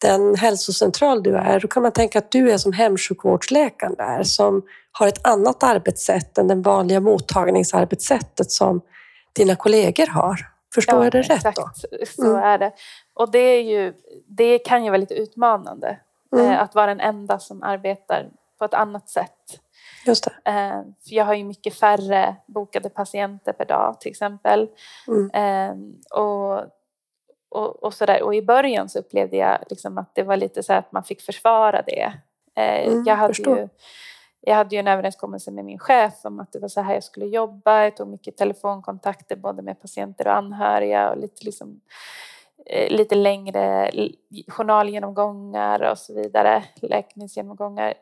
[0.00, 1.60] den hälsocentral du är.
[1.60, 4.62] Då kan man tänka att du är som hemsjukvårdsläkaren där som
[4.92, 8.80] har ett annat arbetssätt än det vanliga mottagningsarbetssättet som
[9.32, 10.36] dina kollegor har.
[10.74, 11.70] Förstår jag det rätt exakt, då?
[12.06, 12.36] så Mm.
[12.44, 12.72] är det.
[13.14, 13.94] Och det, är ju,
[14.26, 15.98] det kan ju vara lite utmanande
[16.32, 16.50] Mm.
[16.50, 19.60] eh, att vara den enda som arbetar på ett annat sätt.
[20.06, 20.50] Just det.
[20.50, 24.68] Eh, för jag har ju mycket färre bokade patienter per dag till exempel.
[25.08, 25.30] Mm.
[25.30, 25.76] Eh,
[26.20, 26.64] och,
[27.48, 28.22] och, och, så där.
[28.22, 31.22] och i början så upplevde jag liksom att det var lite så att man fick
[31.22, 32.12] försvara det.
[32.56, 33.58] Eh, Mm, jag, hade förstår.
[33.58, 33.68] ju,
[34.40, 37.04] jag hade ju en överenskommelse med min chef om att det var så här jag
[37.04, 37.82] skulle jobba.
[37.84, 41.80] Jag tog mycket telefonkontakter både med patienter och anhöriga och lite, liksom,
[42.66, 43.90] eh, lite längre
[44.48, 47.94] journalgenomgångar och så vidare, läkemedelsgenomgångar.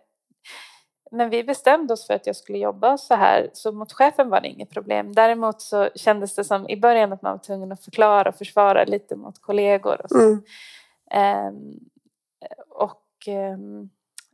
[1.14, 4.40] Men vi bestämde oss för att jag skulle jobba så här, så mot chefen var
[4.40, 5.12] det inget problem.
[5.12, 8.84] Däremot så kändes det som i början att man var tvungen att förklara och försvara
[8.84, 10.00] lite mot kollegor.
[10.04, 10.18] Och så.
[10.18, 10.42] Mm.
[11.10, 11.78] Ehm,
[12.68, 13.90] och, ehm,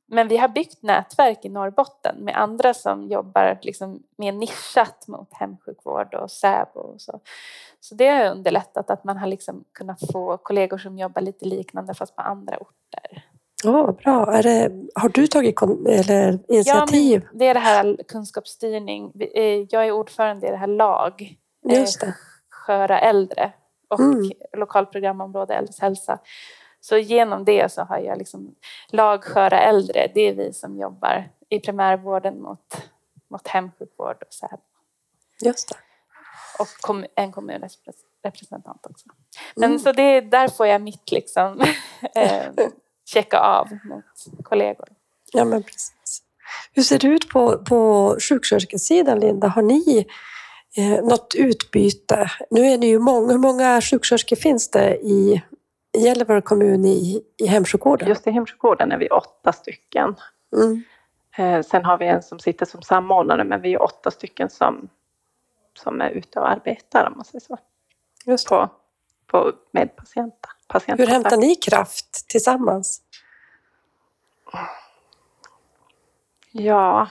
[0.07, 5.33] men vi har byggt nätverk i Norrbotten med andra som jobbar liksom mer nischat mot
[5.33, 7.21] hemsjukvård och SÄBO och så.
[7.81, 11.95] Så det har underlättat att man har liksom kunnat få kollegor som jobbar lite liknande
[11.95, 13.30] fast på andra orter.
[13.65, 14.33] Ja, bra.
[14.33, 17.23] Är det, har du tagit eller initiativ?
[17.25, 19.13] Ja, det är det här kunskapsstyrning.
[19.35, 21.37] Eh, Jag är ordförande i det här lag.
[21.71, 22.15] eh, Just det.
[22.51, 23.53] Sköra äldre
[23.89, 24.31] och Mm.
[24.57, 26.19] lokalprogramområde äldres hälsa.
[26.81, 28.55] Så genom det så har jag liksom
[28.89, 30.11] lag Sköra äldre.
[30.15, 32.77] Det är vi som jobbar i primärvården mot,
[33.31, 34.59] mot hemsjukvård och så här.
[35.45, 35.75] Just det.
[36.59, 39.07] Och en kommunrepresentant också.
[39.57, 39.79] Men Mm.
[39.79, 41.61] så det, där får jag mitt liksom
[42.15, 42.47] eh,
[43.13, 44.89] checka av mot kollegor.
[45.33, 46.23] Ja, men precis.
[46.73, 49.49] Hur ser det ut på, på sjuksköterskesidan, Linda?
[49.49, 50.07] Har ni
[50.77, 52.31] eh, något utbyte?
[52.51, 53.33] Nu är ni ju många.
[53.33, 55.43] Hur många sjuksköterskor finns det i
[55.99, 58.09] Gällivare kommun i, i hemsjukvården?
[58.09, 60.17] Just i hemsjukvården är vi åtta stycken.
[60.57, 60.83] Mm.
[61.37, 64.89] Eh, Sen har vi en som sitter som samordnare men vi är åtta stycken som,
[65.79, 67.59] som är ute och arbetar om man säger så.
[68.27, 68.49] Just.
[68.49, 68.69] På,
[69.27, 70.51] på, med patienter.
[70.73, 71.13] Hur patientkontakt.
[71.13, 73.03] hämtar ni kraft tillsammans?
[76.53, 77.09] Ja.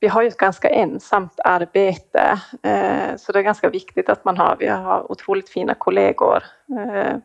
[0.00, 4.36] Vi har ju ett ganska ensamt arbete eh, så det är ganska viktigt att man
[4.36, 6.42] har, vi har otroligt fina kollegor.
[6.78, 7.16] Eh,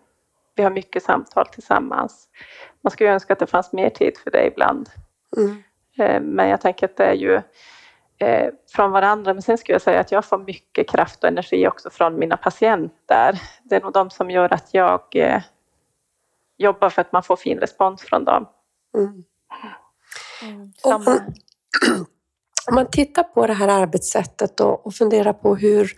[0.56, 2.28] vi har mycket samtal tillsammans.
[2.82, 4.90] Man skulle önska att det fanns mer tid för det ibland.
[5.38, 5.64] Mm.
[5.98, 7.42] Eh, Men jag tänker att det är ju
[8.20, 9.34] eh, från varandra.
[9.34, 12.38] Men sen skulle jag säga att jag får mycket kraft och energi också från mina
[12.38, 13.42] patienter.
[13.64, 15.42] Det är nog de som gör att jag eh,
[16.58, 18.50] jobbar för att man får fin respons från dem.
[18.98, 19.24] Mm.
[20.44, 20.72] Mm.
[22.70, 25.92] Om man tittar på det här arbetssättet och, och funderar på hur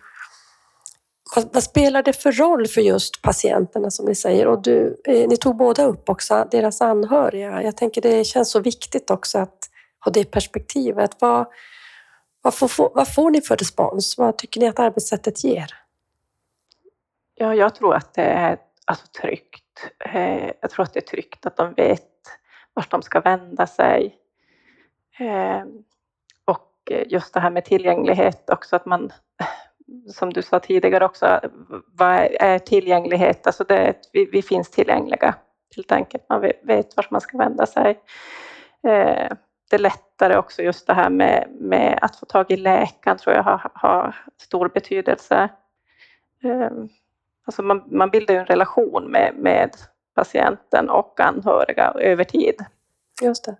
[1.36, 4.47] vad, vad spelar det för roll för just patienterna som ni säger?
[4.47, 7.63] Och du, eh, ni tog båda upp också deras anhöriga.
[7.63, 9.57] Jag tänker det känns så viktigt också att
[10.05, 11.12] ha det perspektivet.
[11.19, 11.45] Vad,
[12.41, 14.17] vad, får, vad får ni för respons?
[14.17, 15.67] Vad tycker ni att arbetssättet ger?
[17.36, 19.91] Ja, jag tror att det är alltså, tryggt.
[20.06, 22.08] Eh, jag tror att det är tryggt att de vet
[22.73, 24.15] vart de ska vända sig.
[25.19, 25.63] Eh,
[26.45, 29.12] och just det här med tillgänglighet också, att man,
[30.13, 31.39] som du sa tidigare också,
[31.88, 33.47] vad är tillgänglighet?
[33.47, 35.36] Alltså det vi, vi finns tillgängliga,
[35.75, 36.30] helt enkelt.
[36.30, 37.99] Man vet- vet vart man ska vända sig.
[38.88, 39.32] Eh,
[39.77, 43.36] lite Det lättare också just det här med, med att få tag i läkaren, tror
[43.36, 45.49] jag har, har stor betydelse.
[46.43, 46.89] Ehm,
[47.45, 49.75] alltså man, man bildar ju en relation med, med
[50.13, 52.55] patienten och anhöriga över tid.
[53.21, 53.57] Just det.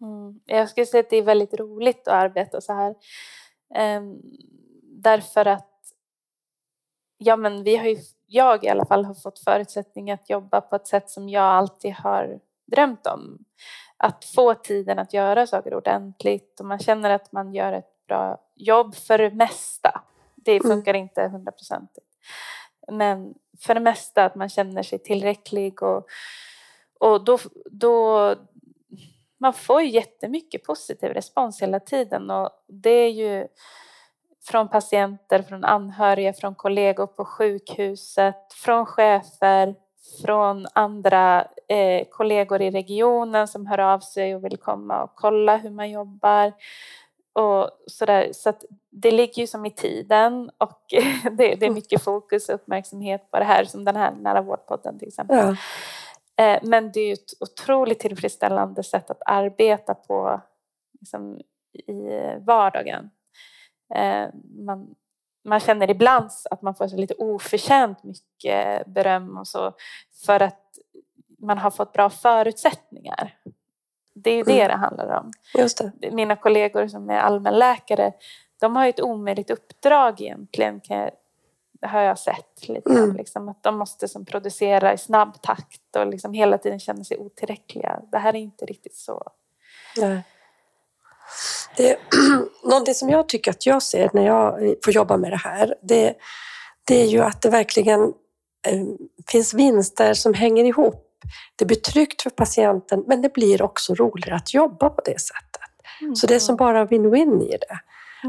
[0.00, 0.40] Mm.
[0.46, 2.94] Jag skulle säga att det är väldigt roligt att arbeta så här.
[3.74, 4.20] Ehm,
[4.82, 5.68] därför att
[7.18, 7.96] ja, men vi har ju,
[8.26, 11.92] jag i alla fall har fått förutsättning att jobba på ett sätt som jag alltid
[11.92, 13.38] har drömt om.
[13.96, 18.38] Att få tiden att göra saker ordentligt och man känner att man gör ett bra
[18.54, 20.00] jobb för det mesta.
[20.34, 20.62] Det Mm.
[20.70, 22.06] funkar inte hundraprocentigt.
[22.92, 26.06] Men för det mesta att man känner sig tillräcklig och,
[27.00, 27.38] och då,
[27.70, 28.34] då
[29.38, 33.46] man får ju jättemycket positiv respons hela tiden och det är ju
[34.44, 39.74] från patienter, från anhöriga, från kollegor på sjukhuset, från chefer,
[40.24, 45.56] från andra eh, kollegor i regionen som hör av sig och vill komma och kolla
[45.56, 46.52] hur man jobbar.
[47.32, 48.28] Och sådär.
[48.32, 48.52] Så
[48.90, 50.80] det ligger ju som i tiden och
[51.32, 54.98] det, det är mycket fokus och uppmärksamhet på det här som den här Nära vårdpodden
[54.98, 55.56] till exempel.
[56.36, 56.44] Ja.
[56.44, 60.40] Eh, Men det är ett otroligt tillfredsställande sätt att arbeta på.
[61.00, 61.40] Liksom,
[61.74, 61.94] i
[62.40, 63.10] vardagen.
[63.94, 64.28] Eh,
[64.66, 64.94] man,
[65.44, 69.72] man känner ibland att man får så lite oförtjänt mycket beröm och så
[70.26, 70.58] för att
[71.38, 73.36] man har fått bra förutsättningar.
[74.14, 74.68] Det är ju det Mm.
[74.68, 75.30] det handlar om.
[76.00, 76.10] Det.
[76.10, 78.12] Mina kollegor som är allmänläkare,
[78.60, 81.10] de har ju ett omöjligt uppdrag egentligen, kan jag,
[81.88, 82.90] har jag sett lite.
[82.90, 83.16] Mm.
[83.16, 87.18] Liksom, att de måste som producera i snabb takt och liksom hela tiden känna sig
[87.18, 88.00] otillräckliga.
[88.12, 89.22] Det här är inte riktigt så.
[89.96, 90.22] Nej.
[91.76, 91.98] Det,
[92.64, 96.14] någonting som jag tycker att jag ser när jag får jobba med det här, det,
[96.86, 98.00] det är ju att det verkligen
[98.68, 98.82] eh,
[99.28, 101.08] finns vinster som hänger ihop.
[101.56, 105.70] Det blir tryggt för patienten, men det blir också roligare att jobba på det sättet.
[106.00, 106.16] Mm.
[106.16, 107.78] Så det är som bara win-win i det.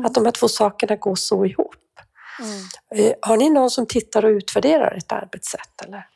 [0.05, 1.75] Att de här två sakerna går så ihop.
[2.39, 3.05] Mm.
[3.05, 5.81] Eh, Har ni någon som tittar och utvärderar ett arbetssätt?
[5.83, 6.07] Eller?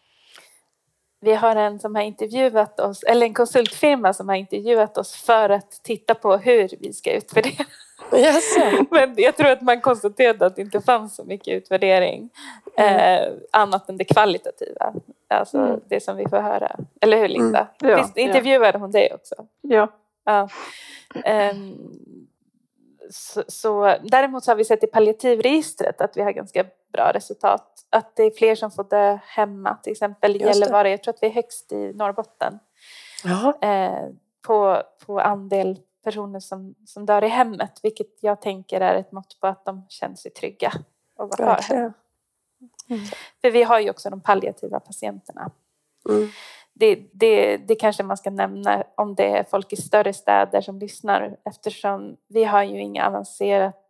[1.28, 5.50] Vi har en som har intervjuat oss, eller en konsultfirma som har intervjuat oss för
[5.50, 7.66] att titta på hur vi ska utvärdera.
[8.12, 8.86] Jaså?
[8.92, 12.30] Men jag tror att man konstaterade att det inte fanns så mycket utvärdering.
[12.78, 14.94] Eh, annat än det kvalitativa.
[15.30, 15.80] Alltså Mm.
[15.90, 16.76] det som vi får höra.
[17.02, 17.68] Eller hur Linda?
[17.80, 19.36] Ja, Visst intervjuade hon dig också?
[19.62, 19.88] Ja.
[20.26, 20.50] Ja.
[21.26, 21.76] Ehm,
[23.12, 27.86] så, så, däremot så har vi sett i palliativregistret att vi har ganska bra resultat.
[27.90, 30.40] Att det är fler som får dö hemma, till exempel i.
[30.40, 30.90] Gällivare.
[30.90, 32.60] Jag tror att vi är högst i Norrbotten
[33.62, 34.10] eh,
[34.48, 37.80] på, på andel personer som, som dör i hemmet.
[37.84, 40.72] Vilket jag tänker är ett mått på att de känner sig trygga
[41.18, 41.94] och vara kvar hemma.
[42.88, 43.02] verkligen.
[43.42, 45.52] För vi har ju också de palliativa patienterna.
[46.10, 46.30] Mm.
[46.74, 50.80] Det, det, det kanske man ska nämna om det är folk i större städer som
[50.80, 53.87] lyssnar eftersom vi har ju inga avancerat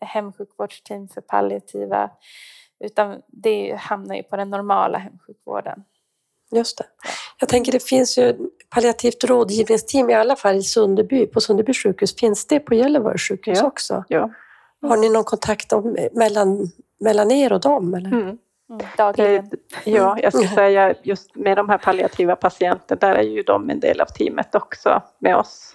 [0.00, 2.10] hemsjukvårdsteam för palliativa
[2.84, 5.84] utan det hamnar ju på den normala hemsjukvården.
[6.50, 6.84] Just det.
[7.40, 8.36] Jag tänker det finns ju
[8.70, 11.26] palliativt rådgivningsteam i alla fall i Sunderby.
[11.26, 12.16] På Sunderby sjukhus.
[12.16, 13.66] Finns det på Gällivare sjukhus Ja.
[13.66, 14.04] också?
[14.08, 14.30] ja.
[14.82, 17.94] Har ni någon kontakt om, mellan, mellan er och dem?
[17.94, 18.12] Eller?
[18.12, 18.38] Mm.
[18.70, 19.50] Mm, dagligen.
[19.84, 23.80] Ja, jag skulle säga just med de här palliativa patienterna, där är ju de en
[23.80, 25.74] del av teamet också med oss.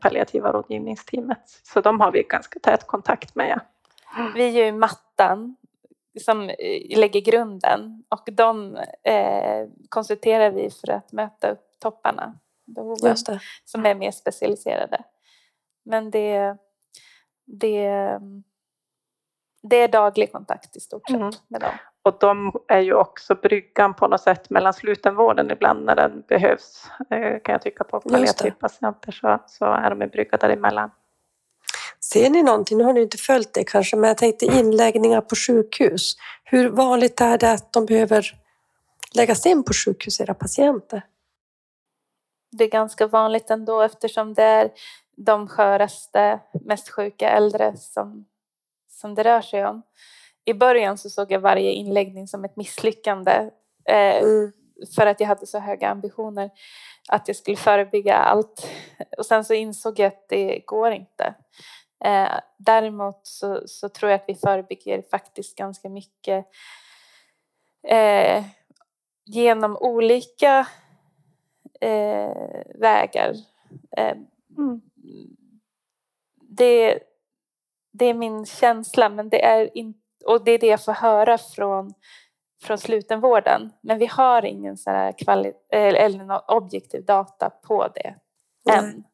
[0.00, 1.60] Palliativa rådgivningsteamet.
[1.62, 3.60] Så de har vi ganska tät kontakt med.
[4.16, 4.30] Ja.
[4.34, 5.56] Vi är ju mattan
[6.20, 13.10] som eh, lägger grunden och de eh, konsulterar vi för att möta upp topparna, behoven.
[13.10, 13.40] Just det.
[13.64, 15.04] som är mer specialiserade.
[15.84, 16.56] Men det,
[17.46, 18.18] det,
[19.62, 21.30] det är daglig kontakt i stort sett Mm.
[21.48, 21.70] med dem.
[22.02, 26.86] Och de är ju också bryggan på något sätt mellan slutenvården ibland när den behövs,
[27.10, 30.90] eh, kan jag tycka på palliativpatienter så, så är de en brygga däremellan.
[32.00, 32.78] Ser ni någonting?
[32.78, 36.16] Nu har ni inte följt det kanske, men jag tänkte inläggningar på sjukhus.
[36.44, 38.26] Hur vanligt är det att de behöver
[39.14, 41.02] läggas in på sjukhus, era patienter?
[42.52, 44.70] Det är ganska vanligt ändå eftersom det är
[45.16, 48.24] de sköraste, mest sjuka äldre som,
[48.88, 49.82] som det rör sig om.
[50.50, 53.50] I början så såg jag varje inläggning som ett misslyckande
[53.88, 54.52] eh, Mm.
[54.96, 56.50] för att jag hade så höga ambitioner
[57.08, 58.68] att jag skulle förebygga allt.
[59.18, 61.34] Och sen så insåg jag att det går inte.
[62.04, 66.46] Eh, däremot så, så tror jag att vi förebygger faktiskt ganska mycket
[67.88, 68.44] eh,
[69.24, 70.66] genom olika
[71.80, 73.34] eh, vägar.
[73.96, 74.16] Eh,
[74.58, 74.80] Mm.
[76.42, 76.98] det,
[77.92, 79.94] det är min känsla, men det är in,
[80.26, 81.94] och det är det jag får höra från,
[82.62, 83.72] från slutenvården.
[83.80, 88.14] Men vi har ingen så här kvali, eller, eller objektiv data på det
[88.72, 88.84] än.
[88.84, 89.04] Nej.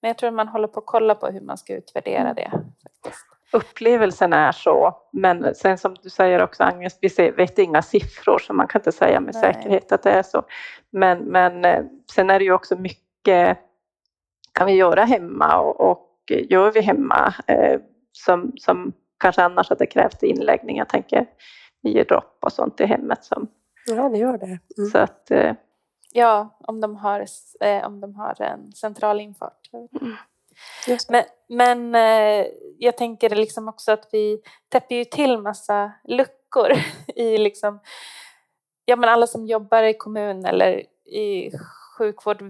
[0.00, 2.50] Men jag tror att man håller på att kolla på hur man ska utvärdera det.
[2.82, 3.26] Faktiskt.
[3.52, 8.52] Upplevelsen är så, men sen som du säger också Agnes, vi vet inga siffror så
[8.52, 9.42] man kan inte säga med Nej.
[9.42, 10.42] säkerhet att det är så.
[10.90, 13.58] Men, men eh, sen är det ju också mycket
[14.52, 17.80] kan vi göra hemma och, och gör vi hemma eh,
[18.12, 20.78] som, som kanske annars hade krävt inläggning.
[20.78, 21.26] Jag tänker
[22.08, 23.24] dropp och sånt i hemmet.
[23.24, 23.48] Som,
[23.86, 24.58] Ja, det gör det.
[24.78, 24.90] Mm.
[24.92, 25.54] Så att, eh,
[26.12, 27.26] Ja, om de har,
[27.60, 29.70] eh, om de har en central infart.
[30.88, 31.24] Just det.
[31.48, 32.46] Men, men eh,
[32.78, 36.72] jag tänker liksom också att vi täpper ju till massa luckor
[37.16, 37.80] i liksom,
[38.84, 41.50] ja men alla som jobbar i kommun eller i
[41.98, 42.42] sjukvård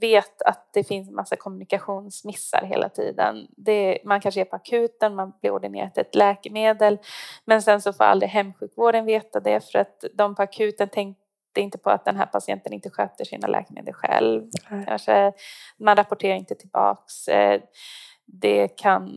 [0.00, 3.46] vet att det finns massa kommunikationsmissar hela tiden.
[3.56, 6.98] Det, man kanske är på akuten, man blir ordinerat ett läkemedel
[7.44, 11.20] men sen så får aldrig hemsjukvården veta det för att de på akuten tänkte
[11.60, 14.50] inte på att den här patienten inte sköter sina läkemedel själv.
[14.86, 15.32] Kanske
[15.78, 17.28] man rapporterar inte tillbaks.
[17.28, 17.60] Eh,
[18.28, 19.10] Det kan,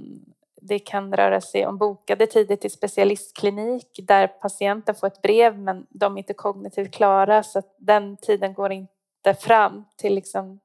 [0.62, 5.86] det kan röra sig om bokade tider till specialistklinik där patienten får ett brev men
[5.89, 8.93] de är inte kognitivt klara så att den tiden går inte
[9.34, 10.60] fram till, liksom,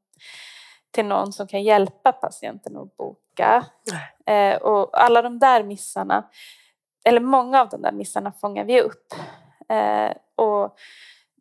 [0.90, 3.64] till någon som kan hjälpa patienten att boka.
[4.26, 6.30] Eh, och alla de där missarna,
[7.04, 9.14] eller många av de där missarna fångar vi upp.
[9.68, 10.76] Eh, och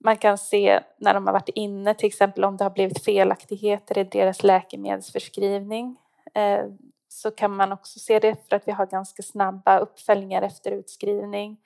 [0.04, 3.98] man kan se när de har varit inne, till exempel om det har blivit felaktigheter
[3.98, 5.98] i deras läkemedelsförskrivning.
[6.34, 6.66] Eh,
[7.08, 11.58] så kan man också se det för att vi har ganska snabba uppföljningar efter utskrivning.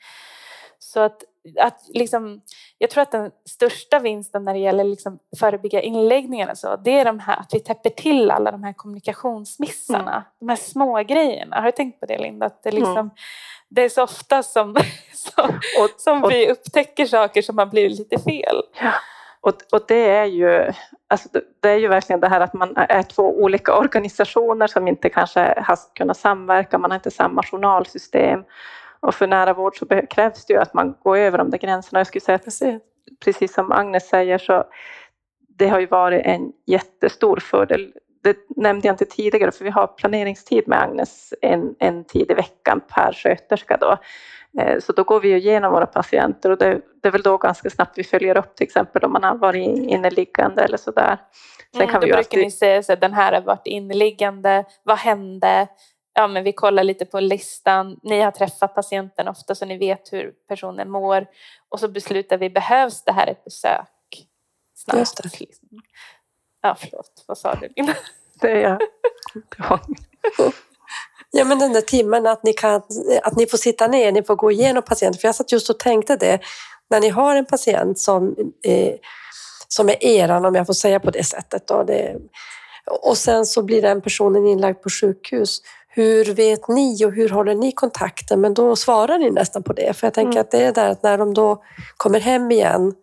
[0.79, 1.23] Så att,
[1.60, 2.41] att liksom,
[2.77, 7.05] jag tror att den största vinsten när det gäller liksom förebygga inläggningar så, det är
[7.05, 10.12] de här, att vi täpper till alla de här kommunikationsmissarna.
[10.12, 10.23] Mm.
[10.39, 11.55] De här små grejerna.
[11.55, 12.45] Har du tänkt på det Linda?
[12.45, 13.10] Att det, liksom, mm.
[13.69, 14.75] det är så ofta som,
[15.13, 18.62] som, och, som och, vi upptäcker saker som har blivit lite fel.
[18.81, 18.91] Ja.
[19.41, 20.73] Och, och det är ju
[21.07, 21.29] alltså
[21.60, 25.63] det är ju verkligen det här att man är två olika organisationer som inte kanske
[25.67, 28.43] har kunnat samverka, man har inte samma journalsystem.
[28.99, 31.99] Och för nära vård så krävs det ju att man går över de där gränserna.
[31.99, 32.83] Jag skulle säga att
[33.25, 34.63] precis som Agnes säger så
[35.57, 37.93] det har ju varit en jättestor fördel.
[38.23, 42.33] Det nämnde jag inte tidigare för vi har planeringstid med Agnes en, en tid i
[42.33, 43.97] veckan per sköterska då.
[44.62, 47.69] Eh, så då går vi igenom våra patienter och det, det, är väl då ganska
[47.69, 51.17] snabbt vi följer upp till exempel om man har varit inneliggande eller sådär.
[51.71, 52.39] Sen mm, kan då vi brukar alltid...
[52.39, 55.67] ni säga att den här har varit inneliggande, vad hände?
[56.19, 60.13] Ja, men vi kollar lite på listan, ni har träffat patienten ofta så ni vet
[60.13, 61.27] hur personen mår
[61.69, 64.27] och så beslutar vi, behövs det här ett besök?
[64.75, 64.99] Snabbt.
[64.99, 65.45] Just det.
[66.62, 67.93] Ja, förlåt, vad sa du Lina?
[68.41, 68.82] Det är jag.
[71.32, 72.82] Ja, men den där timmen att ni, kan,
[73.23, 75.19] att ni får sitta ner, ni får gå igenom patienten.
[75.19, 76.39] För jag satt just och tänkte det,
[76.89, 78.93] när ni har en patient som, eh,
[79.67, 81.67] som är eran, om jag får säga på det sättet.
[81.67, 82.15] Då, det,
[83.01, 85.62] och sen så blir den personen inlagd på sjukhus.
[85.97, 88.41] Hur vet ni och hur håller ni kontakten?
[88.41, 89.93] Men då svarar ni nästan på det.
[89.97, 90.41] För jag tänker mm.
[90.41, 91.63] att det är där att när de då
[91.97, 92.93] kommer hem igen,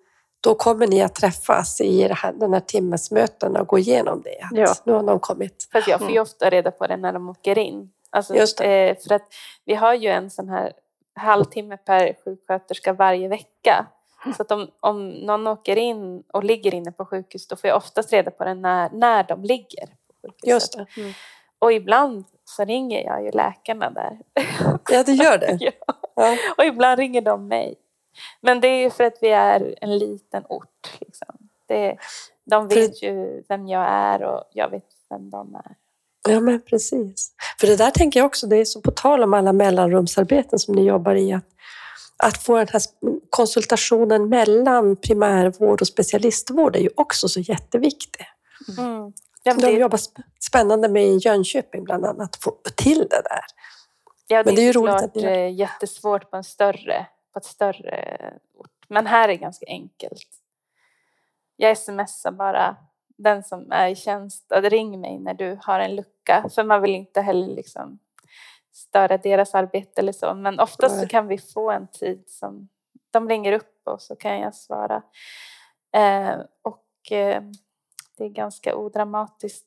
[0.41, 4.49] då kommer ni att träffas i det här, den här timmesmötena och gå igenom det.
[4.51, 4.75] ja.
[4.85, 5.69] Nu har de kommit.
[5.73, 7.91] För jag får ju ofta reda på det när de åker in.
[8.11, 9.27] Alltså, eh, för att
[9.65, 10.73] vi har ju en sån här
[11.15, 13.87] halvtimme per sjuksköterska varje vecka.
[14.37, 17.77] Så att om, om någon åker in och ligger inne på sjukhus då får jag
[17.77, 20.47] oftast reda på det när, när de ligger på sjukhuset.
[20.47, 21.01] Just det.
[21.01, 21.13] Mm.
[21.59, 24.19] Och ibland så ringer jag ju läkarna där.
[24.91, 25.57] Ja, du gör det?
[25.61, 25.73] ja.
[26.15, 26.37] ja.
[26.57, 27.75] Och ibland ringer de mig.
[28.41, 30.99] Men det är ju för att vi är en liten ort.
[31.01, 31.35] Liksom.
[31.67, 31.97] Det,
[32.45, 33.07] de vet för...
[33.07, 35.75] ju vem jag är och jag vet vem de är.
[36.29, 37.33] Ja, men precis.
[37.61, 40.75] För det där tänker jag också, det är så på tal om alla mellanrumsarbeten som
[40.75, 41.47] ni jobbar i, att,
[42.17, 42.83] att få den här
[43.31, 48.27] konsultationen mellan primärvård och specialistvård är ju också så jätteviktig.
[48.79, 49.13] Mm.
[49.47, 50.01] Ja, De jobbar
[50.41, 53.45] spännande med i Jönköping bland annat, att få till det där.
[54.29, 55.23] Ja, det, men det är ju roligt att ni...
[55.23, 58.19] Eh, jättesvårt på en större, på ett större
[58.55, 58.85] ort.
[58.89, 60.29] Men här är det ganska enkelt.
[61.57, 62.77] Jag smsar bara
[63.17, 66.49] den som är i tjänst att ring mig när du har en lucka.
[66.55, 67.99] För man vill inte heller liksom
[68.73, 70.35] störa deras arbete eller så.
[70.35, 72.69] Men oftast så kan vi få en tid som
[73.11, 75.03] de ringer upp och så kan jag svara.
[75.93, 77.43] Eh, och eh,
[78.17, 79.67] det är ganska odramatiskt.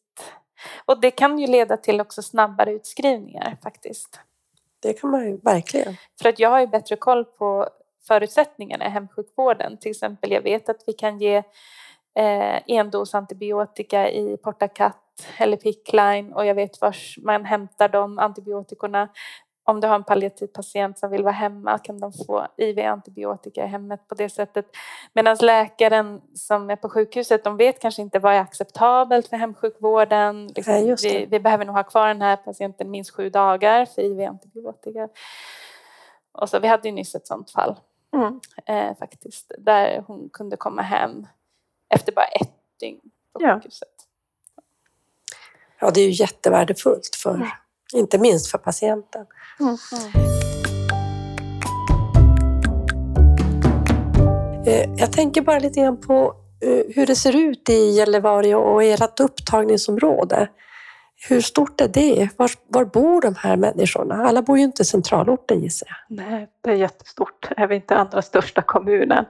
[0.86, 4.20] Och det kan ju leda till också snabbare utskrivningar faktiskt.
[4.80, 5.96] Det kan man ju verkligen.
[6.22, 7.70] För att jag har ju bättre koll på
[8.08, 9.78] förutsättningarna i hemsjukvården.
[9.78, 11.36] Till exempel jag vet att vi kan ge
[12.16, 19.10] eh, endos antibiotika i Portacat eller Pickline och jag vet var man hämtar de antibiotikorna.
[19.68, 23.68] Om du har en palliativ patient som vill vara hemma kan de få IV-antibiotika i
[23.68, 24.66] hemmet på det sättet.
[25.14, 30.48] Medan läkaren som är på sjukhuset, de vet kanske inte vad är acceptabelt för hemsjukvården.
[30.48, 34.02] Liksom, ja, vi, vi, behöver nog ha kvar den här patienten minst sju dagar för
[34.02, 35.10] IV-antibiotika.
[36.32, 37.76] Och så, vi hade ju nyss ett sånt fall
[38.14, 38.40] mm.
[38.66, 41.28] eh, faktiskt, där hon kunde komma hem
[41.90, 43.02] efter bara ett dygn
[43.34, 43.56] på ja.
[43.56, 43.90] sjukhuset.
[45.80, 47.48] Ja, det är ju jättevärdefullt, för, mm.
[47.94, 49.26] Inte minst för patienten.
[49.60, 49.78] Mm.
[54.98, 59.20] Jag tänker bara lite grann på eh, hur det ser ut i Gällivare och ert
[59.20, 60.50] upptagningsområde.
[61.30, 62.30] Hur stort är det?
[62.38, 64.16] Var, var bor de här människorna?
[64.16, 66.18] Alla bor ju inte i centralorten gissar jag.
[66.18, 67.50] Nej, det är jättestort.
[67.50, 69.26] Det är inte andra största kommunen.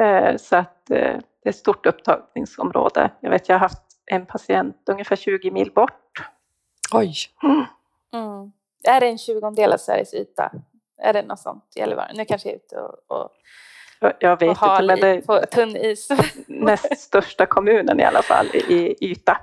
[0.00, 3.10] Eh, så att det är ett stort upptagningsområde.
[3.20, 6.22] Jag vet, jag har haft en patient ungefär 20 mil bort.
[6.92, 7.14] Oj!
[7.42, 7.64] Mm.
[8.14, 8.52] Mm.
[8.84, 10.52] Är det en tjugondel av Sveriges yta?
[11.02, 12.12] Är det något sånt Gällivare?
[12.14, 13.30] Nu kanske jag är ute och, och
[14.18, 16.08] jag vet inte, men det på tunn is.
[16.46, 19.36] näst största kommunen i alla fall i yta.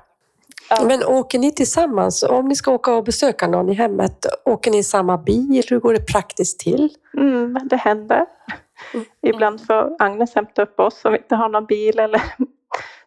[0.70, 0.86] Ja.
[0.86, 2.24] Men åker ni tillsammans?
[2.24, 5.64] Om ni ska åka och besöka någon i hemmet, åker ni i samma bil?
[5.70, 6.90] Hur går det praktiskt till?
[7.18, 8.26] Mm, det händer.
[8.94, 9.06] Mm.
[9.22, 12.22] Ibland får Agnes hämta upp oss om vi inte har någon bil eller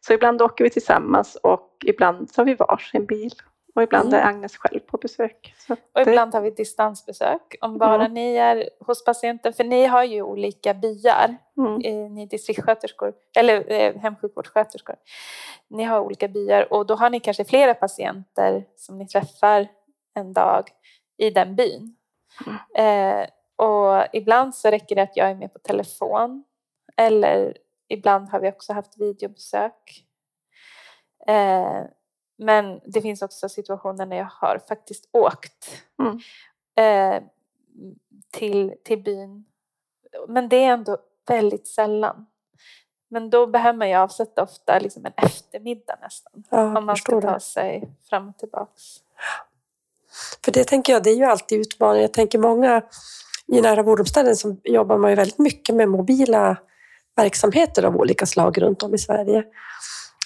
[0.01, 3.33] Så ibland åker vi tillsammans och ibland så har vi varsin bil.
[3.79, 4.21] Och ibland Mm.
[4.21, 5.55] är Agnes själv på besök.
[5.69, 8.15] Och det- ibland har vi distansbesök om bara Mm.
[8.15, 9.53] ni är hos patienten.
[9.53, 12.15] För ni har ju olika byar, Mm.
[12.15, 14.97] ni distriktssköterskor, eller eh, hemsjukvårdssköterskor.
[15.69, 19.69] Ni har olika byar och då har ni kanske flera patienter som ni träffar
[20.15, 20.69] en dag
[21.17, 21.97] i den byn.
[22.77, 23.27] Eh,
[23.57, 26.45] och ibland så räcker det att jag är med på telefon.
[26.97, 27.57] Eller
[27.89, 30.05] ibland har vi också haft videobesök.
[31.27, 31.83] Eh,
[32.39, 36.19] men det finns också situationer när jag har faktiskt åkt Mm.
[36.77, 37.23] eh,
[38.33, 39.45] till, till byn.
[40.29, 40.97] Men det är ändå
[41.29, 42.27] väldigt sällan.
[43.11, 46.45] Men då behöver ju avsätta ofta liksom en eftermiddag nästan.
[46.51, 47.41] Ja, Om jag man ska ta det.
[47.41, 48.83] sig fram och tillbaks.
[50.45, 52.03] För det tänker jag, det är ju alltid utmaningen.
[52.03, 52.83] Jag tänker många
[53.47, 56.57] i nära vårdomställen som jobbar man ju väldigt mycket med mobila
[57.17, 59.45] verksamheter av olika slag runt om i Sverige.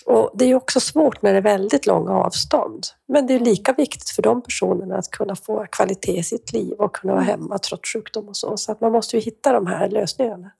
[0.06, 2.86] Och det är ju också svårt när det är väldigt långa avstånd.
[3.06, 6.72] Men det är lika viktigt för de personerna att kunna få kvalitet i sitt liv
[6.72, 8.56] och kunna vara hemma trots sjukdom och så.
[8.56, 10.50] Så att man måste ju hitta de här lösningarna.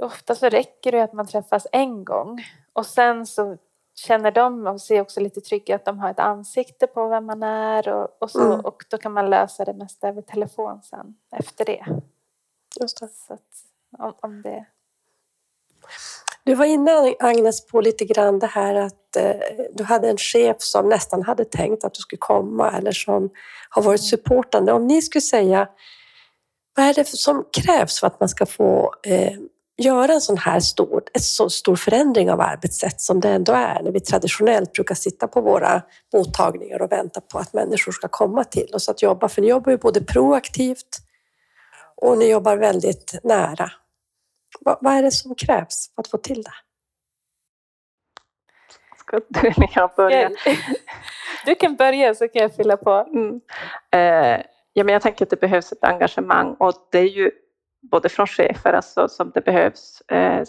[0.00, 3.56] Ofta så räcker det att man träffas en gång och sen så
[3.94, 7.42] känner de och ser också lite trygga att de har ett ansikte på vem man
[7.42, 8.60] är och, och så Mm.
[8.60, 11.86] och då kan man lösa det mesta över telefon sen efter det.
[12.80, 13.08] Just det.
[13.08, 13.40] Så att,
[13.98, 14.66] om, om det
[16.44, 19.36] du var inne Agnes på lite grann det här att eh,
[19.74, 23.30] du hade en chef som nästan hade tänkt att du skulle komma eller som
[23.70, 24.72] har varit supportande.
[24.72, 25.68] Om ni skulle säga,
[26.76, 29.32] vad är det som krävs för att man ska få eh,
[29.78, 33.82] göra en sån här stor, en så stor förändring av arbetssätt som det ändå är
[33.82, 35.82] när vi traditionellt brukar sitta på våra
[36.14, 39.28] mottagningar och vänta på att människor ska komma till oss att jobba.
[39.28, 40.98] För ni jobbar ju både proaktivt
[41.96, 43.70] och ni jobbar väldigt nära.
[44.60, 46.54] Vad, vad är det som krävs för att få till det?
[48.96, 50.30] Ska du eller jag börja?
[51.46, 52.90] Du kan börja så kan jag fylla på.
[52.90, 53.40] Mm.
[53.90, 57.30] Eh, ja, men jag tänker att det behövs ett engagemang och det är ju
[57.82, 60.44] både från chefer alltså, som det behövs eh,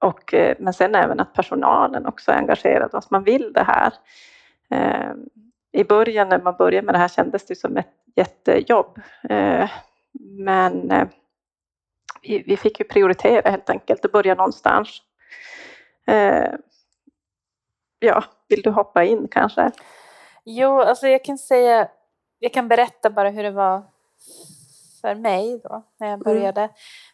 [0.00, 3.62] och, eh, men sen även att personalen också är engagerad och att man vill det
[3.62, 3.92] här.
[4.70, 5.12] Eh,
[5.72, 9.00] I början när man började med det här kändes det som ett jättejobb.
[9.28, 9.70] Eh,
[10.20, 11.08] men eh,
[12.22, 15.02] vi, vi fick ju prioritera helt enkelt och börja någonstans.
[16.06, 16.52] Eh,
[17.98, 19.70] ja, vill du hoppa in kanske?
[20.44, 21.88] Jo, alltså jag kan säga,
[22.38, 23.82] jag kan berätta bara hur det var
[25.00, 26.68] för mig då när jag började.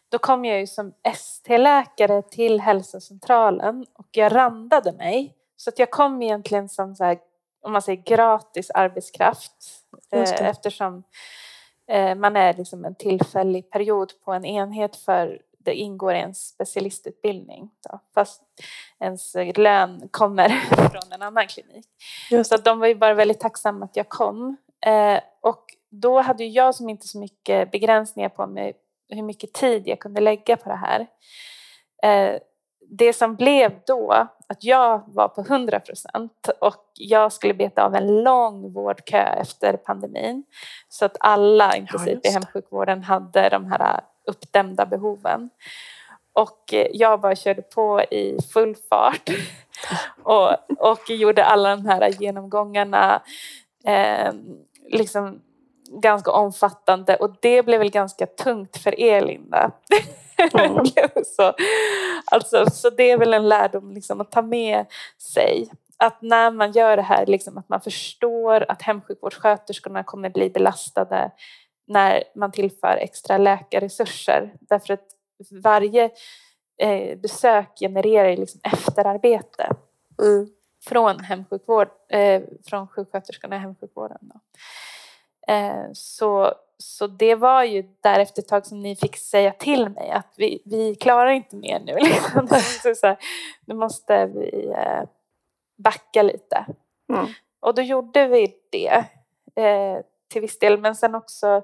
[0.09, 5.35] Då kom jag ju som ST-läkare till hälsocentralen och jag randade mig.
[5.55, 7.17] Så att jag kom egentligen som så här,
[7.61, 9.51] om man säger gratis arbetskraft
[10.11, 11.03] eh, eftersom
[12.17, 17.69] man är liksom en tillfällig period på en enhet för det ingår i en specialistutbildning.
[17.89, 18.41] Då, fast
[18.99, 20.49] ens lön kommer
[20.89, 21.85] från en annan klinik.
[22.31, 24.57] Just Så de var ju bara väldigt tacksamma att jag kom.
[24.85, 28.73] Eh, och då hade jag som inte så mycket begränsningar på mig
[29.09, 31.07] hur mycket tid jag kunde lägga på det här.
[32.89, 37.95] Det som blev då att jag var på 100 procent och jag skulle beta av
[37.95, 40.43] en lång vårdkö efter pandemin.
[40.89, 42.33] Så att alla i princip just i det.
[42.33, 45.49] hemsjukvården hade de här uppdämda behoven.
[46.33, 49.29] Och eh, jag bara körde på i full fart
[50.23, 53.21] och, och gjorde alla de här genomgångarna
[53.85, 54.33] eh,
[54.89, 55.41] liksom
[56.01, 59.71] ganska omfattande och det blev väl ganska tungt för er Linda.
[60.53, 61.25] Mm.
[61.25, 61.53] Så,
[62.25, 64.85] alltså, så det är väl en lärdom liksom, att ta med
[65.33, 65.69] sig.
[65.97, 71.31] Att när man gör det här, liksom, att man förstår att hemsjukvårdssköterskorna kommer bli belastade
[71.87, 74.53] när man tillför extra läkarresurser.
[74.59, 75.05] Därför att
[75.63, 76.09] varje
[76.77, 79.69] eh, besök genererar liksom efterarbete
[80.21, 80.47] Mm.
[80.85, 84.17] från, hemsjukvård, eh, från sjuksköterskorna i hemsjukvården.
[84.21, 84.39] Då.
[85.47, 90.11] Eh, så, så det var ju därefter ett tag som ni fick säga till mig
[90.11, 91.93] att vi, vi klarar inte mer nu.
[91.99, 92.47] Liksom.
[92.47, 93.17] så, så här,
[93.65, 95.03] nu måste vi eh,
[95.77, 96.65] backa lite.
[97.09, 97.25] Mm.
[97.59, 99.05] Och då gjorde vi det
[99.55, 100.79] eh, till viss del.
[100.79, 101.63] Men sen också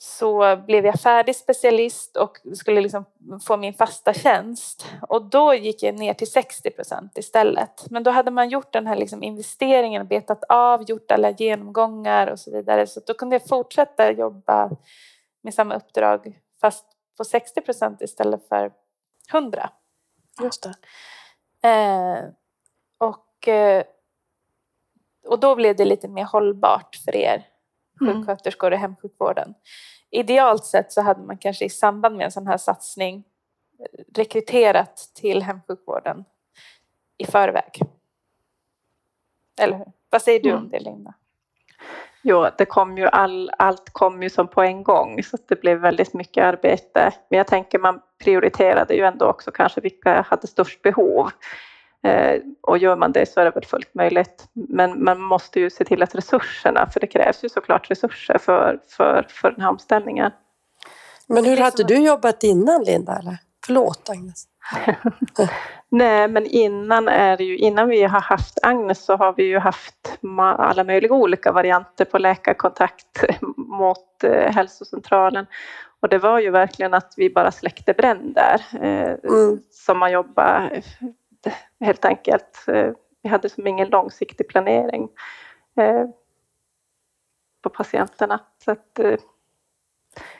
[0.00, 3.04] så blev jag färdig specialist och skulle liksom
[3.46, 4.86] få min fasta tjänst.
[5.08, 7.90] Och då gick jag ner till 60 procent istället.
[7.90, 12.38] Men då hade man gjort den här liksom investeringen, betat av, gjort alla genomgångar och
[12.38, 12.86] så vidare.
[12.86, 14.70] Så då kunde jag fortsätta jobba
[15.42, 16.86] med samma uppdrag fast
[17.16, 18.72] på 60 procent istället för
[19.32, 19.70] 100.
[20.42, 20.74] Just det.
[21.68, 22.24] Eh,
[22.98, 23.84] och, eh,
[25.26, 27.46] och då blev det lite mer hållbart för er.
[27.98, 29.54] Sjuksköterskor i hemsjukvården.
[30.10, 33.24] Idealt sett så hade man kanske i samband med en sån här satsning
[33.78, 36.24] eh, rekryterat till hemsjukvården
[37.18, 37.80] i förväg.
[39.60, 39.92] Eller hur?
[40.10, 40.62] Vad säger du Mm.
[40.62, 41.14] om det Linda?
[42.22, 45.78] Jo, det kom ju all, allt kom ju som på en gång så det blev
[45.78, 47.12] väldigt mycket arbete.
[47.30, 51.30] Men jag tänker man prioriterade ju ändå också kanske vilka hade störst behov.
[52.04, 54.48] Eh, och gör man det så är det väl fullt möjligt.
[54.52, 58.80] Men man måste ju se till att resurserna, för det krävs ju såklart resurser för,
[58.88, 60.30] för, för den här omställningen.
[61.26, 63.18] Men hur hade du jobbat innan, Linda?
[63.18, 63.38] Eller?
[63.66, 64.44] Förlåt, Agnes.
[65.90, 69.58] Nej, men innan, är det ju, innan vi har haft Agnes så har vi ju
[69.58, 73.24] haft alla möjliga olika varianter på läkarkontakt
[73.56, 75.46] mot eh, hälsocentralen.
[76.00, 79.58] Och det var ju verkligen att vi bara släckte bränder eh, Mm.
[79.70, 80.82] som man jobbar
[81.80, 82.64] helt enkelt.
[82.68, 82.90] Eh,
[83.22, 85.08] vi hade som ingen långsiktig planering
[85.76, 86.04] eh,
[87.62, 88.40] på patienterna.
[88.64, 89.18] Så att, eh,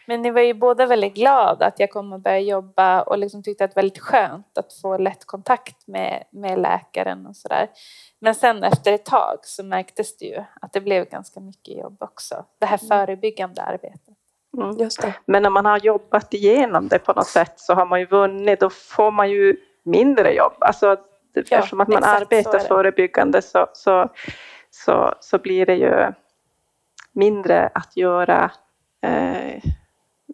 [0.06, 3.42] Men ni var ju båda väldigt glada att jag kom och började jobba och liksom
[3.42, 7.68] tyckte att det var väldigt skönt att få lätt kontakt med, med läkaren och sådär.
[8.18, 12.02] Men sen efter ett tag så märktes det ju att det blev ganska mycket jobb
[12.02, 12.44] också.
[12.58, 14.16] Det här förebyggande arbetet.
[14.56, 14.76] mm.
[14.76, 15.14] Just det.
[15.26, 18.60] Men när man har jobbat igenom det på något sätt så har man ju vunnit,
[18.60, 20.56] då får man ju mindre jobb.
[20.58, 20.96] Alltså,
[21.34, 22.64] det- Ja, eftersom att man exakt så arbetar det.
[22.64, 24.08] förebyggande så, så,
[24.70, 26.12] så, så blir det ju
[27.12, 28.50] mindre att göra
[29.02, 29.56] eh,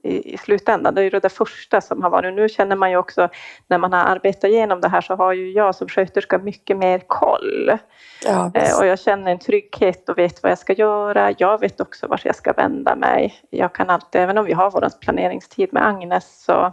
[0.03, 0.95] i, i slutändan.
[0.95, 2.35] Det är ju det första som har varit.
[2.35, 3.29] Nu känner man ju också
[3.69, 6.99] när man har arbetat igenom det här så har ju jag som sköterska mycket mer
[7.07, 7.79] koll.
[8.25, 8.79] Ja, Eh.
[8.79, 11.33] Och jag känner en trygghet och vet vad jag ska göra.
[11.39, 13.35] Jag vet också vart jag ska vända mig.
[13.51, 16.73] Jag kan alltid, även om vi har vår planeringstid med Agnes så,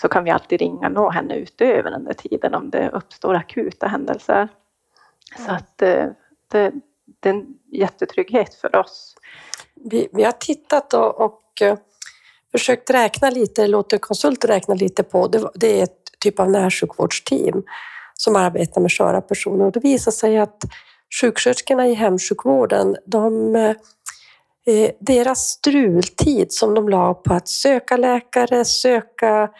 [0.00, 3.34] så kan vi alltid ringa och nå henne utöver den där tiden om det uppstår
[3.34, 4.48] akuta händelser.
[5.46, 6.06] Så att eh,
[6.50, 6.72] det,
[7.20, 9.14] det är en jättetrygghet för oss.
[9.74, 11.78] Vi, vi har tittat och, och eh,
[12.52, 17.62] försökt räkna lite, låter konsulter räkna lite på, det, det är ett typ av närsjukvårdsteam
[18.14, 20.64] som arbetar med sköra personer och det visar sig att
[21.20, 29.50] sjuksköterskorna i hemsjukvården, de, eh, deras strultid som de la på att söka läkare, söka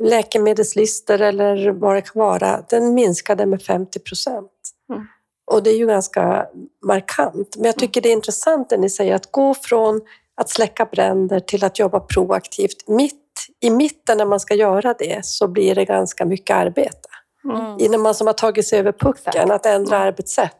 [0.00, 4.50] läkemedelslistor eller vad det kan vara, den minskade med 50 procent.
[4.92, 5.06] Mm.
[5.50, 6.46] Och det är ju ganska
[6.86, 7.56] markant.
[7.56, 10.00] Men jag tycker det är intressant det ni säger, att gå från
[10.36, 12.88] att släcka bränder till att jobba proaktivt.
[12.88, 13.24] Mitt
[13.60, 17.08] i mitten när man ska göra det så blir det ganska mycket arbete.
[17.44, 17.76] Mm.
[17.78, 19.50] Innan man som har tagit sig över pucken, Exakt.
[19.50, 20.56] att ändra arbetssätt.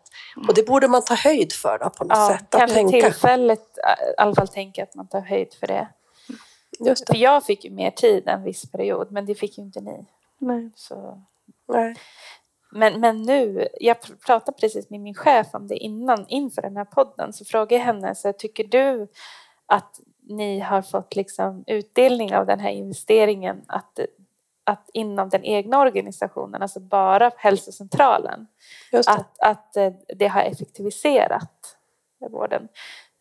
[0.49, 2.55] Och det borde man ta höjd för då, på något Ja, sätt.
[2.55, 3.01] Att tänka.
[3.01, 5.89] tillfället äh, i alla fall tänka att man tar höjd för det.
[6.81, 7.19] Just För det.
[7.21, 10.05] jag fick ju mer tid en viss period, men det fick ju inte ni.
[10.39, 10.71] Nej.
[10.75, 11.23] Så.
[11.69, 11.95] Nej.
[12.73, 16.77] Men, men nu, jag pr- pratade precis med min chef om det innan, inför den
[16.77, 19.09] här podden, så frågade jag henne, så här, tycker du
[19.67, 23.99] att ni har fått liksom utdelning av den här investeringen att,
[24.65, 28.47] att inom den egna organisationen, alltså bara hälsocentralen,
[28.93, 29.15] Just det.
[29.15, 31.77] att, att eh, det har effektiviserat
[32.31, 32.69] vården?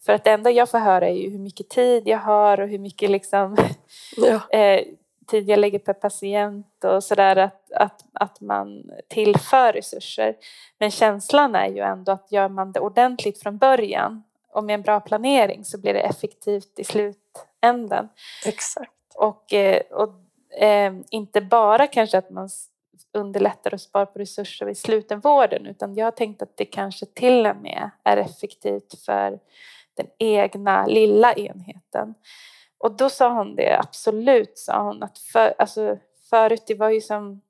[0.08, 2.68] För att det enda jag får höra är ju hur mycket tid jag har och
[2.68, 3.58] hur mycket liksom
[4.18, 4.50] Ja.
[4.60, 4.82] eh,
[5.28, 10.36] tid jag lägger per patient och sådär att, att, att man tillför resurser.
[10.80, 14.82] Men känslan är ju ändå att gör man det ordentligt från början och med en
[14.82, 18.10] bra planering så blir det effektivt i slutändan.
[18.46, 18.92] Exakt.
[19.16, 20.14] Och, eh, och
[20.62, 22.50] eh, inte bara kanske att man
[23.14, 27.48] underlättar och sparar på resurser i slutenvården utan jag har tänkt att det kanske till
[27.48, 29.40] och med är effektivt för
[29.98, 32.14] den egna lilla enheten.
[32.78, 35.98] Och då sa hon det, absolut sa hon, att för, alltså,
[36.30, 37.42] förut det var ju som,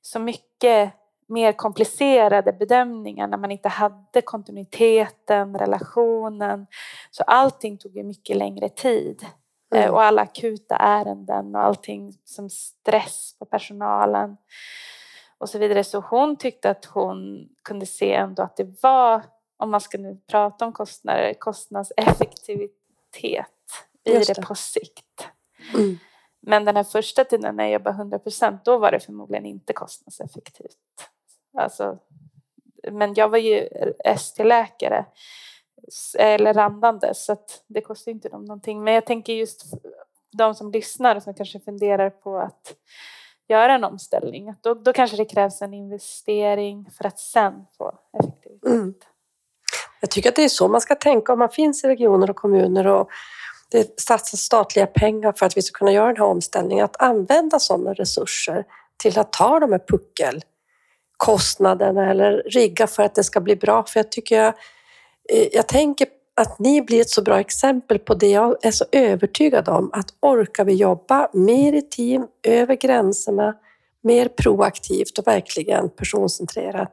[0.00, 0.92] så mycket
[1.28, 6.66] mer komplicerade bedömningar när man inte hade kontinuiteten, relationen.
[7.10, 9.26] Så allting tog ju mycket längre tid.
[9.74, 9.94] Eh, Mm.
[9.94, 14.36] Och alla akuta ärenden och allting som stress på personalen
[15.38, 15.84] och så vidare.
[15.84, 19.22] Så hon tyckte att hon kunde se ändå att det var,
[19.58, 23.46] om man ska nu prata om kostnader, kostnadseffektivitet
[24.04, 24.34] i det.
[24.34, 24.42] det.
[24.42, 25.28] på sikt.
[25.74, 25.98] Mm.
[26.40, 29.72] Men den här första tiden när jag jobbade 100 procent, då var det förmodligen inte
[29.72, 30.78] kostnadseffektivt.
[31.58, 31.98] Alltså,
[32.90, 33.68] men jag var ju
[34.04, 35.04] ST-läkare
[36.18, 38.84] eller randande så att det kostar inte dem någonting.
[38.84, 39.64] Men jag tänker just
[40.30, 42.74] de som lyssnar och som kanske funderar på att
[43.48, 44.54] göra en omställning.
[44.60, 48.72] Då, då kanske det krävs en investering för att sen få effektivitet.
[48.72, 48.94] Mm.
[50.00, 52.36] Jag tycker att det är så man ska tänka om man finns i regioner och
[52.36, 53.08] kommuner och
[53.70, 56.84] det satsas statliga pengar för att vi ska kunna göra den här omställningen.
[56.84, 58.64] Att använda sådana resurser
[58.96, 63.84] till att ta de här puckelkostnaderna eller rigga för att det ska bli bra.
[63.84, 64.54] För jag tycker jag,
[65.32, 68.84] eh, jag tänker att ni blir ett så bra exempel på det jag är så
[68.92, 69.90] övertygad om.
[69.92, 73.54] Att orkar vi jobba mer i team, över gränserna,
[74.02, 76.92] mer proaktivt och verkligen personcentrerat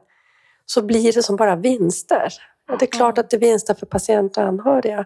[0.66, 2.32] så blir det som bara vinster.
[2.68, 5.04] Och det är klart att det är vinster för patienter och anhöriga.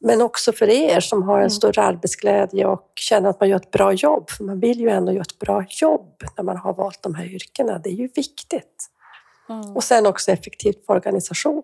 [0.00, 1.50] Men också för er som har en Mm.
[1.50, 4.30] större arbetsglädje och känner att man gör ett bra jobb.
[4.30, 7.24] För man vill ju ändå göra ett bra jobb när man har valt de här
[7.24, 7.78] yrkena.
[7.78, 8.86] Det är ju viktigt.
[9.48, 9.76] Mm.
[9.76, 11.62] Och sen också effektivt för organisationen.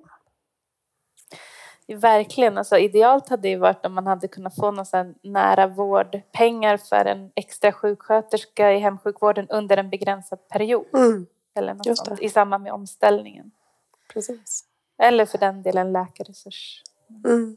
[1.88, 2.58] Verkligen.
[2.58, 7.30] Alltså, idealt hade ju varit om man hade kunnat få någon nära vårdpengar för en
[7.36, 10.86] extra sjuksköterska i hemsjukvården under en begränsad period.
[10.94, 12.24] Mm, Eller något sånt, det.
[12.24, 13.50] i samband med omställningen.
[14.12, 14.64] precis.
[15.02, 16.82] Eller för den delen läkarresurs.
[17.24, 17.56] Mm.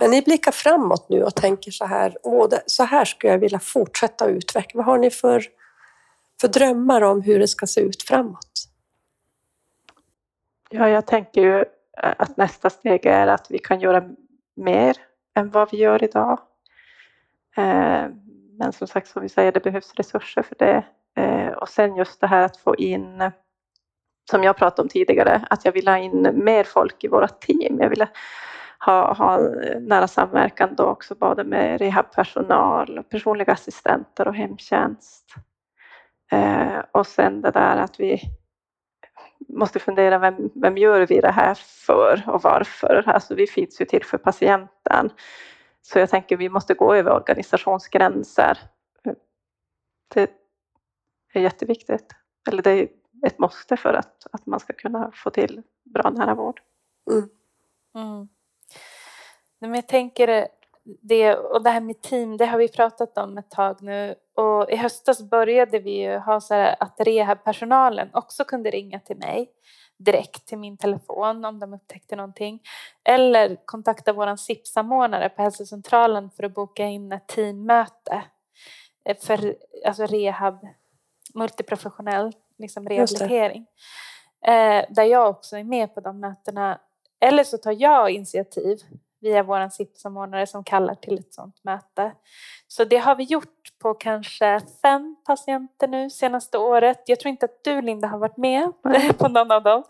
[0.00, 3.38] Men ni blickar framåt nu och tänker så här, Åh, det, så här skulle jag
[3.38, 4.78] vilja fortsätta utveckla.
[4.78, 5.44] Vad har ni för,
[6.40, 8.68] för drömmar om hur det ska se ut framåt?
[10.70, 11.64] Ja, jag tänker ju
[11.96, 14.08] att nästa steg är att vi kan göra
[14.56, 14.96] mer
[15.34, 16.40] än vad vi gör idag.
[17.56, 18.06] Eh,
[18.58, 20.84] Men som sagt, som vi säger, det behövs resurser för det.
[21.16, 23.30] Eh, Och sen just det här att få in,
[24.30, 27.80] som jag pratade om tidigare, att jag vill ha in mer folk i våra team.
[27.80, 28.06] Jag vill
[28.86, 29.38] ha, ha
[29.80, 35.34] nära samverkan då också både med rehabpersonal, personliga assistenter och hemtjänst.
[36.32, 38.20] Eh, Och sen det där att vi
[39.48, 41.54] måste fundera vem, vem gör vi det här
[41.86, 43.02] för och varför?
[43.06, 45.10] Alltså vi finns ju till för patienten.
[45.82, 48.58] Så jag tänker vi måste gå över organisationsgränser.
[50.14, 50.30] Det
[51.32, 52.06] är jätteviktigt.
[52.48, 52.88] Eller det är
[53.26, 56.60] ett måste för att, att man ska kunna få till bra nära vård.
[57.94, 58.28] Mm.
[59.58, 60.48] Nej, Men jag tänker
[61.00, 64.14] det, och det här med team, det har vi pratat om ett tag nu.
[64.34, 69.16] Och i höstas började vi ju ha så här att rehabpersonalen också kunde ringa till
[69.16, 69.52] mig
[69.98, 72.62] direkt till min telefon om de upptäckte någonting.
[73.04, 78.24] Eller kontakta vår SIP-samordnare på hälsocentralen för att boka in ett teammöte
[79.04, 79.56] eh, för
[79.86, 80.66] alltså rehab,
[81.34, 83.66] multiprofessionell liksom rehabilitering.
[84.46, 86.80] Eh, där jag också är med på de mötena.
[87.20, 88.78] Eller så tar jag initiativ
[89.20, 92.12] via vår SIP-samordnare som kallar till ett sådant möte.
[92.68, 97.02] Så det har vi gjort på kanske fem patienter nu senaste året.
[97.06, 98.72] Jag tror inte att du Linda har varit med
[99.18, 99.84] på någon av dem.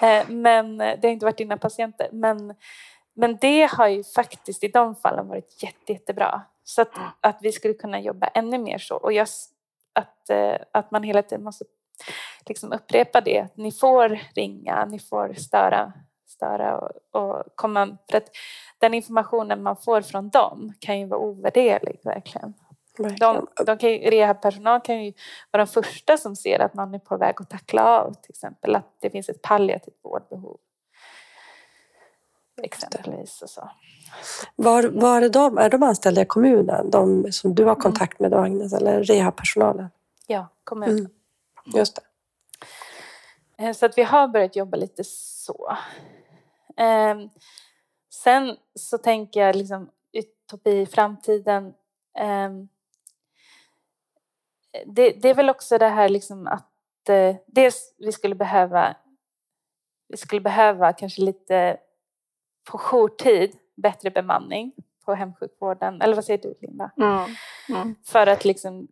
[0.00, 2.08] Eh, Men det har inte varit dina patienter.
[2.12, 2.54] Men,
[3.14, 6.42] men det har ju faktiskt i de fallen varit jätte, jättebra.
[6.64, 6.90] Så att,
[7.20, 8.96] att vi skulle kunna jobba ännu mer så.
[8.96, 9.28] Och jag,
[9.92, 11.64] att, eh, att man hela tiden måste
[12.46, 13.48] liksom upprepa det.
[13.54, 15.92] Ni får ringa, ni får störa,
[16.28, 17.96] störa och, och komma.
[18.10, 18.28] För att
[18.78, 22.54] den informationen man får från dem kan ju vara ovärderlig verkligen.
[23.18, 25.12] De, de kan ju, rehabpersonal kan ju
[25.50, 28.76] vara de första som ser att någon är på väg att tackla av till exempel.
[28.76, 30.56] Att det finns ett palliativt vårdbehov.
[32.62, 33.70] Exempelvis och så.
[34.56, 35.58] Var, var är de?
[35.58, 36.90] Är de anställda i kommunen?
[36.90, 39.88] De som du har kontakt med, då, Agnes, eller rehabpersonalen?
[40.26, 40.88] Ja, kommun.
[40.88, 41.10] Mm.
[41.64, 42.02] Just det.
[43.64, 45.76] Eh, Så att vi har börjat jobba lite så.
[46.76, 47.28] Ehm,
[48.12, 51.74] Sen så tänker jag liksom utopi i framtiden.
[52.18, 52.68] ehm,
[54.86, 58.96] Det, det är väl också det här liksom att eh, dels vi skulle behöva
[60.08, 61.76] vi skulle behöva kanske lite
[62.70, 64.72] på jourtid bättre bemanning
[65.04, 66.02] på hemsjukvården.
[66.02, 66.90] Eller vad säger du Linda?
[66.96, 67.24] Mm.
[67.68, 67.94] Mm.
[68.04, 68.88] För att liksom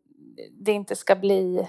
[0.52, 1.68] det inte ska bli...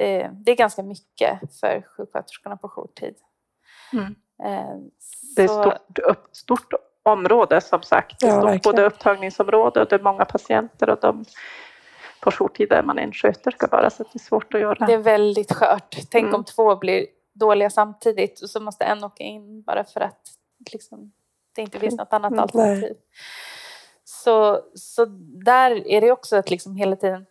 [0.00, 3.14] Eh, det är ganska mycket för sjuksköterskorna på jourtid.
[3.92, 4.14] Mm.
[4.44, 4.76] Eh,
[5.36, 6.72] Det är ett stort, upp, stort
[7.02, 8.22] område som sagt.
[8.22, 11.24] Ja, stort, både upptagningsområde och det är många patienter och de,
[12.20, 14.86] på jourtid är man en sköterska bara så det är svårt att göra.
[14.86, 15.96] Det är väldigt skört.
[16.10, 16.34] Tänk Mm.
[16.34, 20.20] om två blir dåliga samtidigt och så måste en åka in bara för att
[20.72, 21.12] liksom,
[21.54, 22.96] det inte finns något annat Mm, alternativ.
[24.04, 25.04] Så, så
[25.44, 27.26] där är det också att liksom hela tiden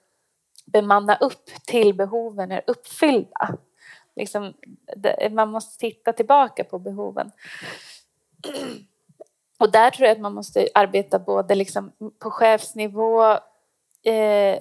[0.66, 3.57] bemanna upp till behoven är uppfyllda.
[4.16, 4.53] Liksom,
[5.32, 7.32] man måste titta tillbaka på behoven.
[9.59, 13.32] Och där tror jag att man måste arbeta både liksom på chefsnivå,
[14.03, 14.59] eh,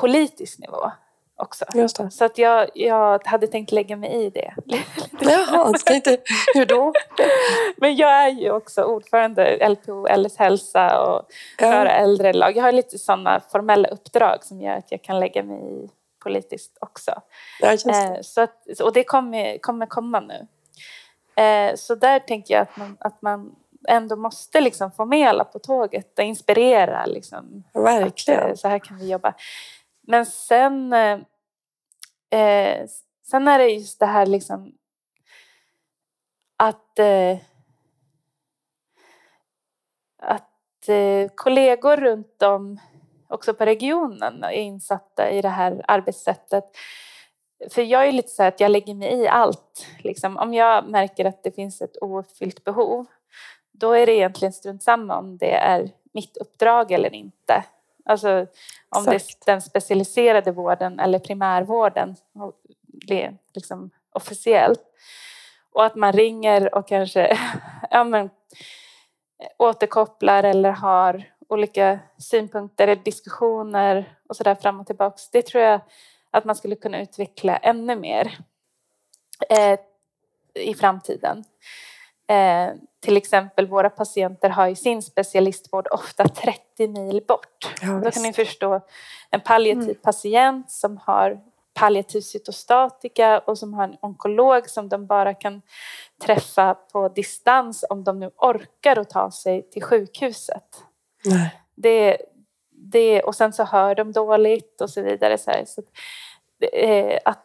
[0.00, 0.90] politisk nivå
[1.38, 1.64] också.
[2.10, 4.54] Så att jag, jag hade tänkt lägga mig i det.
[5.20, 6.18] Jaha, så tänkte,
[6.54, 6.92] hur då?
[7.76, 11.26] Men jag är ju också ordförande LPO, LS hälsa och
[11.58, 12.56] Ja, äldrelag.
[12.56, 15.88] Jag har lite sådana formella uppdrag som gör att jag kan lägga mig i
[16.22, 17.12] politiskt också.
[17.60, 17.72] ja.
[17.72, 20.46] Eh, så att, och det kommer, kommer komma nu.
[21.42, 23.54] Eh, så där tänker jag att man, att man
[23.88, 27.06] ändå måste liksom få med alla på tåget och inspirera.
[27.06, 28.48] Liksom, att, Verkligen.
[28.48, 29.34] eh, så här kan vi jobba.
[30.10, 31.18] Men sen, eh,
[32.30, 32.86] eh
[33.22, 34.72] sen är det just det här liksom
[36.56, 37.38] att, eh,
[40.22, 42.80] att eh, kollegor runt om
[43.28, 46.64] också på regionen är insatta i det här arbetssättet.
[47.70, 49.86] För jag är lite så att jag lägger mig i allt.
[49.98, 50.36] Liksom.
[50.36, 53.06] Om jag märker att det finns ett ouppfyllt behov,
[53.72, 57.64] då är det egentligen strunt samma om det är mitt uppdrag eller inte.
[58.08, 58.46] Alltså
[58.88, 59.44] om Exakt.
[59.44, 62.16] det är den specialiserade vården eller primärvården
[63.54, 64.82] liksom officiellt.
[65.72, 67.38] Och att man ringer och kanske
[67.90, 68.30] ja, men,
[69.58, 75.30] återkopplar eller har olika synpunkter eller diskussioner och sådär fram och tillbaks.
[75.30, 75.80] Det tror jag
[76.30, 78.38] att man skulle kunna utveckla ännu mer
[79.48, 79.78] eh,
[80.54, 81.44] i framtiden.
[82.26, 82.68] Eh,
[83.00, 87.74] till exempel våra patienter har ju sin specialistvård ofta 30 mil bort.
[87.82, 88.80] Ja, Då kan ni förstå
[89.30, 89.96] en palliativ mm.
[90.02, 91.40] patient som har
[91.74, 95.62] palliativ cytostatika och som har en onkolog som de bara kan
[96.22, 100.84] träffa på distans om de nu orkar att ta sig till sjukhuset.
[101.24, 101.60] Nej.
[101.74, 102.16] Det,
[102.70, 105.38] det, och sen så hör de dåligt och så vidare.
[105.38, 105.82] Så, så
[106.72, 107.44] eh, att,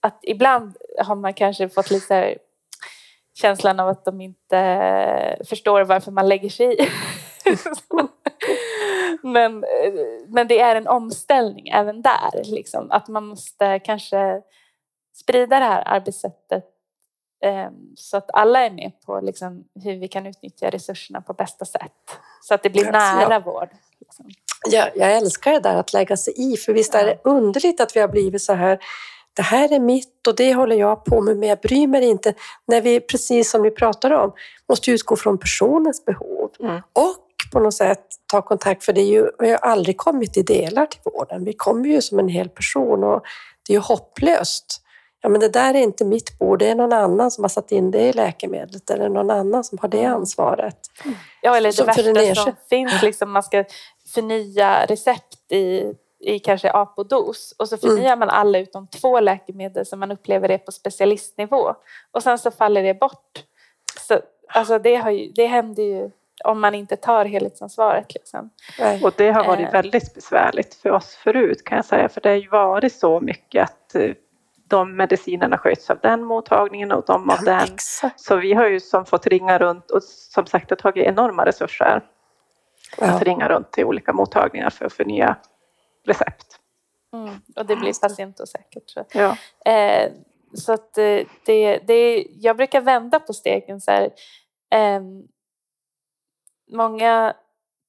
[0.00, 2.38] att ibland har man kanske fått lite
[3.40, 6.88] känslan av att de inte förstår varför man lägger sig i.
[9.22, 9.64] men,
[10.26, 12.44] men det är en omställning även där.
[12.44, 12.90] Liksom.
[12.90, 14.42] Att man måste kanske
[15.14, 16.64] sprida det här arbetssättet
[17.44, 21.64] eh, så att alla är med på liksom, hur vi kan utnyttja resurserna på bästa
[21.64, 22.18] sätt.
[22.42, 23.40] Så att det blir nära ja.
[23.40, 23.68] vård.
[24.00, 24.30] Liksom.
[24.70, 27.96] Ja, jag älskar det där att lägga sig i, för visst är det underligt att
[27.96, 28.78] vi har blivit så här
[29.38, 32.34] det här är mitt och det håller jag på med, men jag bryr mig inte.
[32.66, 34.32] När vi, precis som vi pratar om,
[34.68, 36.50] måste utgå från personens behov.
[36.60, 36.76] Mm.
[36.92, 40.42] Och på något sätt ta kontakt, för det är ju, vi har aldrig kommit i
[40.42, 41.44] delar till vården.
[41.44, 43.22] Vi kommer ju som en hel person och
[43.66, 44.82] det är ju hopplöst.
[45.20, 47.72] Ja, men det där är inte mitt bord, det är någon annan som har satt
[47.72, 50.14] in det i läkemedlet eller någon annan som har det mm.
[50.14, 50.78] ansvaret.
[51.42, 51.72] Ja, eller
[52.04, 53.64] det värsta som finns, liksom, man ska
[54.14, 57.80] förnya recept i i kanske apodos och så mm.
[57.80, 58.18] förnyar mm.
[58.18, 61.74] man alla utom två läkemedel som man upplever är på specialistnivå
[62.12, 63.44] och sen så faller det bort.
[64.00, 66.10] Så, alltså det, har ju, det händer ju
[66.44, 68.14] om man inte tar helhetsansvaret.
[68.14, 68.50] Liksom.
[69.02, 69.72] Och det har varit eh.
[69.72, 73.62] väldigt besvärligt för oss förut kan jag säga, för det har ju varit så mycket
[73.62, 74.10] att eh,
[74.68, 77.74] de medicinerna sköts av den mottagningen och de av ja, den.
[77.74, 78.20] Exakt.
[78.20, 82.02] Så vi har ju som fått ringa runt och som sagt har tagit enorma resurser
[82.98, 83.06] ja.
[83.06, 85.36] att ringa runt till olika mottagningar för att förnya
[86.08, 86.60] recept.
[87.12, 88.90] Mm, och det blir patientosäkert.
[88.90, 89.04] Så.
[89.12, 89.36] Ja.
[89.72, 90.12] Eh,
[90.54, 94.10] så att eh, det, det, jag brukar vända på stegen så här.
[94.70, 95.02] Eh,
[96.70, 97.34] många,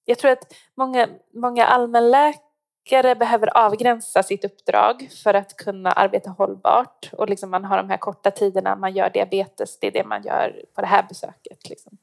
[0.06, 2.49] jag tror att många, många allmänläkare
[2.90, 7.10] läkare behöver avgränsa sitt uppdrag för att kunna arbeta hållbart.
[7.14, 10.24] Och liksom man har de här korta tiderna, man gör diabetes, det är det man
[10.24, 11.70] gör på det här besöket.
[11.70, 11.98] Liksom.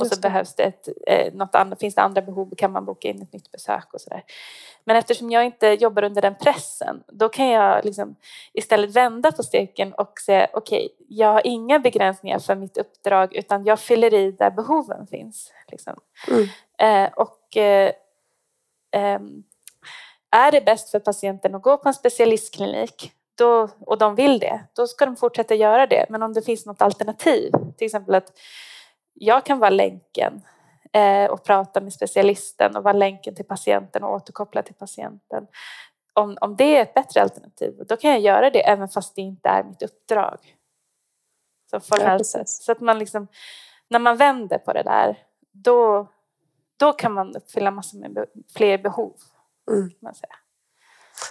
[0.00, 3.08] Och så behövs det ett, eh, något annat, finns det andra behov kan man boka
[3.08, 4.22] in ett nytt besök och sådär.
[4.84, 8.16] Men eftersom jag inte jobbar under den pressen, då kan jag liksom
[8.52, 13.34] istället vända på steken och säga okej, okay, jag har inga begränsningar för mitt uppdrag
[13.34, 15.52] utan jag fyller i där behoven finns.
[15.68, 15.94] Liksom.
[16.28, 16.48] Mm.
[16.78, 17.92] Eh, och eh,
[18.92, 19.44] ehm,
[20.32, 24.60] är det bäst för patienten att gå på en specialistklinik då, och de vill det,
[24.72, 26.06] då ska de fortsätta göra det.
[26.08, 28.32] Men om det finns något alternativ, till exempel att
[29.14, 30.42] jag kan vara länken
[30.92, 35.46] eh, och prata med specialisten och vara länken till patienten och återkoppla till patienten.
[36.14, 39.22] Om, om det är ett bättre alternativ, då kan jag göra det även fast det
[39.22, 40.38] inte är mitt uppdrag.
[41.70, 42.48] Så formellt sett.
[42.48, 43.26] Så att man liksom,
[43.88, 45.18] när man vänder på det där,
[45.52, 46.08] då,
[46.76, 49.14] då kan man uppfylla massor med fler behov.
[49.70, 49.90] Mm.
[50.02, 50.34] Man säga.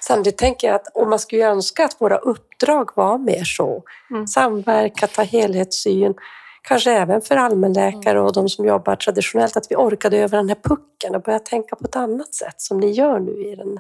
[0.02, 4.28] Samtidigt tänker jag att om man skulle önska att våra uppdrag var mer så, mm.
[4.28, 6.14] samverka, ta helhetssyn,
[6.62, 8.26] kanske även för allmänläkare mm.
[8.26, 11.76] och de som jobbar traditionellt, att vi orkade över den här pucken och börja tänka
[11.76, 13.80] på ett annat sätt som ni gör nu i den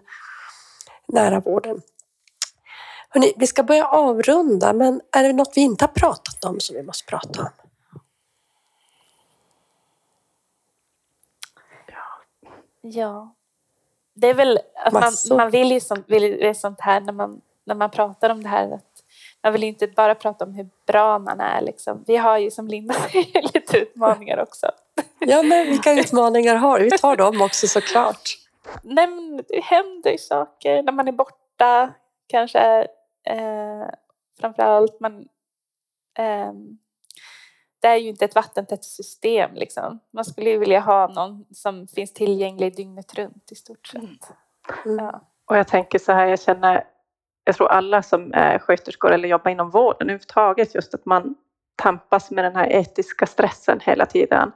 [1.07, 1.81] nära vården.
[3.09, 6.75] Hörrni, vi ska börja avrunda, men är det något vi inte har pratat om som
[6.75, 7.49] vi måste prata om?
[12.81, 13.35] Ja,
[14.21, 17.75] det är väl att man, man vill ju sånt, vill sånt här när man, när
[17.75, 18.71] man pratar om det här.
[18.73, 19.03] Att
[19.43, 21.61] man vill inte bara prata om hur bra man är.
[21.61, 22.03] Liksom.
[22.07, 24.71] Vi har ju som Linda säger lite utmaningar också.
[25.19, 26.85] Ja, men vilka utmaningar har du?
[26.85, 28.37] Vi tar dem också såklart.
[28.83, 31.93] Nej, men det händer saker när man är borta
[32.27, 32.87] kanske.
[33.27, 33.87] Eh,
[34.39, 35.27] framförallt man
[36.17, 36.51] eh,
[37.81, 39.51] det är ju inte ett vattentätt system.
[39.53, 39.99] Liksom.
[40.13, 44.03] Man skulle ju vilja ha någon som finns tillgänglig dygnet runt i stort sett.
[44.03, 44.17] Mm.
[44.85, 45.05] mm.
[45.05, 45.21] Ja.
[45.45, 46.83] Och jag tänker så här, jag känner,
[47.43, 51.35] jag tror alla som är sköterskor eller jobbar inom vården överhuvudtaget, just att man
[51.75, 54.51] tampas med den här etiska stressen hela tiden.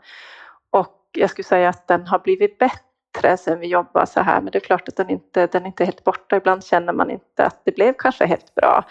[0.69, 4.51] Och jag skulle säga att den har blivit bättre sen vi jobbade så här, men
[4.51, 6.36] det är klart att den inte den är inte helt borta.
[6.36, 8.86] Ibland känner man inte att det blev kanske helt bra.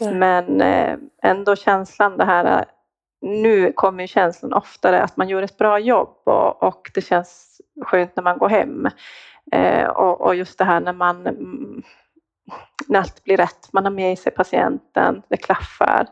[0.00, 0.14] Nej.
[0.14, 2.64] Men eh, ändå känslan det här,
[3.20, 7.60] nu kommer ju känslan oftare att man gör ett bra jobb och, och det känns
[7.84, 8.88] skönt när man går hem.
[9.52, 11.82] Eh, och, och just det här när man mm,
[12.88, 16.06] när allt blir rätt, man har med sig patienten, det klaffar,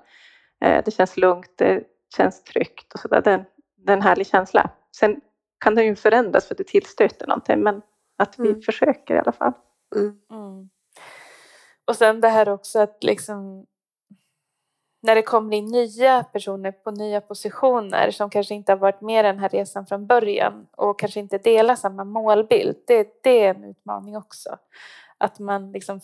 [0.64, 1.84] eh, det känns lugnt, det
[2.16, 3.20] känns tryggt och sådär.
[3.22, 3.44] Det,
[3.76, 4.70] det är en härlig känsla.
[4.96, 5.20] Sen
[5.64, 7.82] kan den ju förändras för att det tillstöter någonting, men
[8.18, 8.62] att vi Mm.
[8.62, 9.52] försöker i alla fall.
[9.96, 10.18] Mm.
[10.30, 10.68] Mm.
[11.86, 13.66] Och sen det här också att liksom
[15.04, 19.24] när det kommer in nya personer på nya positioner som kanske inte har varit med
[19.24, 22.76] den här resan från början och kanske inte delar samma målbild.
[22.86, 24.58] Det, det är en utmaning också.
[25.18, 26.00] Att man liksom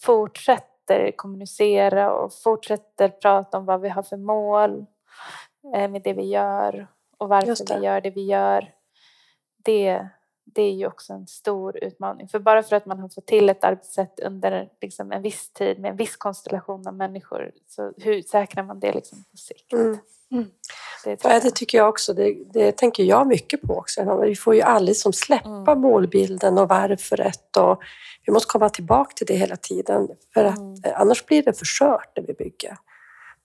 [0.00, 4.86] fortsätter kommunicera och fortsätter prata om vad vi har för mål
[5.74, 6.86] eh, med det vi gör
[7.18, 8.72] och varför vi gör det vi gör.
[9.64, 10.08] Det,
[10.54, 12.28] det är ju också en stor utmaning.
[12.28, 15.78] För bara för att man har fått till ett arbetssätt under liksom en viss tid
[15.78, 19.72] med en viss konstellation av människor, så hur säkrar man det liksom på sikt?
[19.72, 20.46] Mm.
[21.04, 22.14] Det tror Ja, det tycker jag också.
[22.14, 24.20] Det, det tänker jag mycket på också.
[24.22, 25.80] Vi får ju aldrig som släppa Mm.
[25.80, 27.56] målbilden och varföret.
[27.56, 27.82] Och
[28.26, 30.08] vi måste komma tillbaka till det hela tiden.
[30.34, 30.74] För att Mm.
[30.84, 32.76] eh, annars blir det för skört det vi bygger.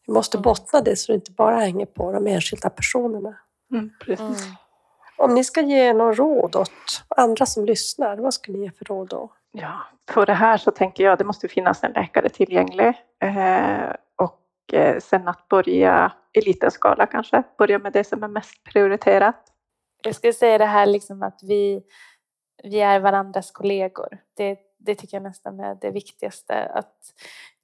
[0.08, 0.44] Vi måste Mm.
[0.44, 3.38] bottna det så det inte bara hänger på de enskilda personerna.
[5.20, 8.86] Om ni ska ge någon råd åt andra som lyssnar, vad skulle ni ge för
[8.86, 9.32] råd då?
[9.52, 9.80] Ja,
[10.12, 12.94] för det här så tänker jag det måste finnas en läkare tillgänglig.
[13.24, 18.28] Eh, och eh, sen att börja i liten skala kanske, börja med det som är
[18.28, 19.36] mest prioriterat.
[20.04, 21.84] Jag skulle säga det här liksom att vi,
[22.64, 24.18] vi är varandras kollegor.
[24.38, 26.66] Det, det tycker jag nästan är det viktigaste.
[26.66, 26.96] Att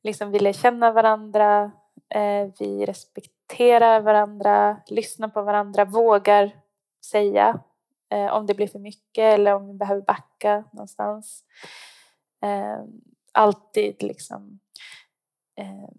[0.04, 1.72] liksom vi lär känna varandra,
[2.16, 6.65] eh, vi respekterar varandra, lyssnar på varandra, vågar
[7.06, 7.60] säga
[8.10, 11.44] eh, om det blir för mycket eller om vi behöver backa någonstans.
[12.44, 12.84] Eh,
[13.32, 14.60] alltid liksom
[15.56, 15.90] eh,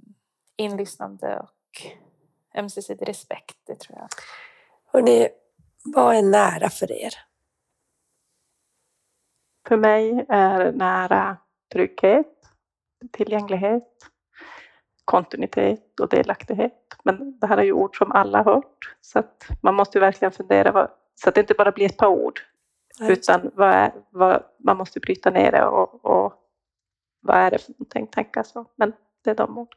[0.57, 1.87] inlyssnande och
[2.55, 4.09] ömsesidig respekt, det tror jag.
[4.87, 5.29] Hörrni,
[5.85, 7.15] vad är nära för er?
[9.69, 11.37] För mig är nära
[11.73, 12.33] trygghet,
[13.13, 13.89] tillgänglighet,
[15.07, 16.97] kontinuitet och delaktighet.
[17.03, 20.01] Men det här är ju ord som alla har hört, så att man måste ju
[20.01, 22.41] verkligen fundera vad, så att det inte bara blir ett par ord,
[23.01, 26.33] utan vad är, vad, man måste bryta ner det och, och
[27.21, 28.67] vad är det för någonting, tänka så.
[28.77, 28.93] Men
[29.25, 29.75] det är de ord.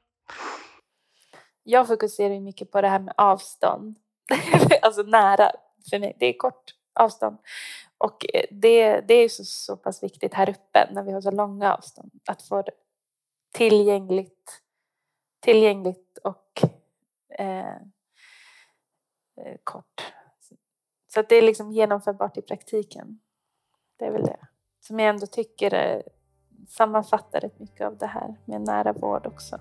[1.64, 3.96] Jag fokuserar ju mycket på det här med avstånd.
[4.82, 5.52] alltså nära
[5.90, 6.18] för mig.
[6.20, 7.38] Det är kort avstånd.
[7.98, 11.22] Och eh, det, det är ju så, så pass viktigt här uppe när vi har
[11.22, 12.12] så långa avstånd.
[12.28, 12.72] Att få det
[13.54, 14.62] tillgängligt,
[15.40, 16.62] tillgängligt och
[17.40, 17.76] eh,
[19.38, 20.14] eh, kort.
[21.14, 23.20] Så att det är liksom genomförbart i praktiken.
[23.98, 24.40] Det är väl det.
[24.80, 26.02] Som jag ändå tycker eh,
[26.70, 29.60] sammanfattar rätt mycket av det här med nära vård också.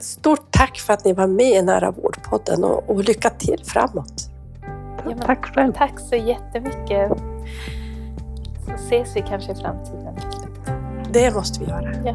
[0.00, 4.30] Stort tack för att ni var med i Nära vårdpodden och, och lycka till framåt.
[4.62, 5.72] Ja, men Tack själv.
[5.72, 7.12] Tack så jättemycket.
[8.66, 10.16] Så ses vi kanske i framtiden.
[11.12, 11.92] Det måste vi göra.
[12.04, 12.14] Ja.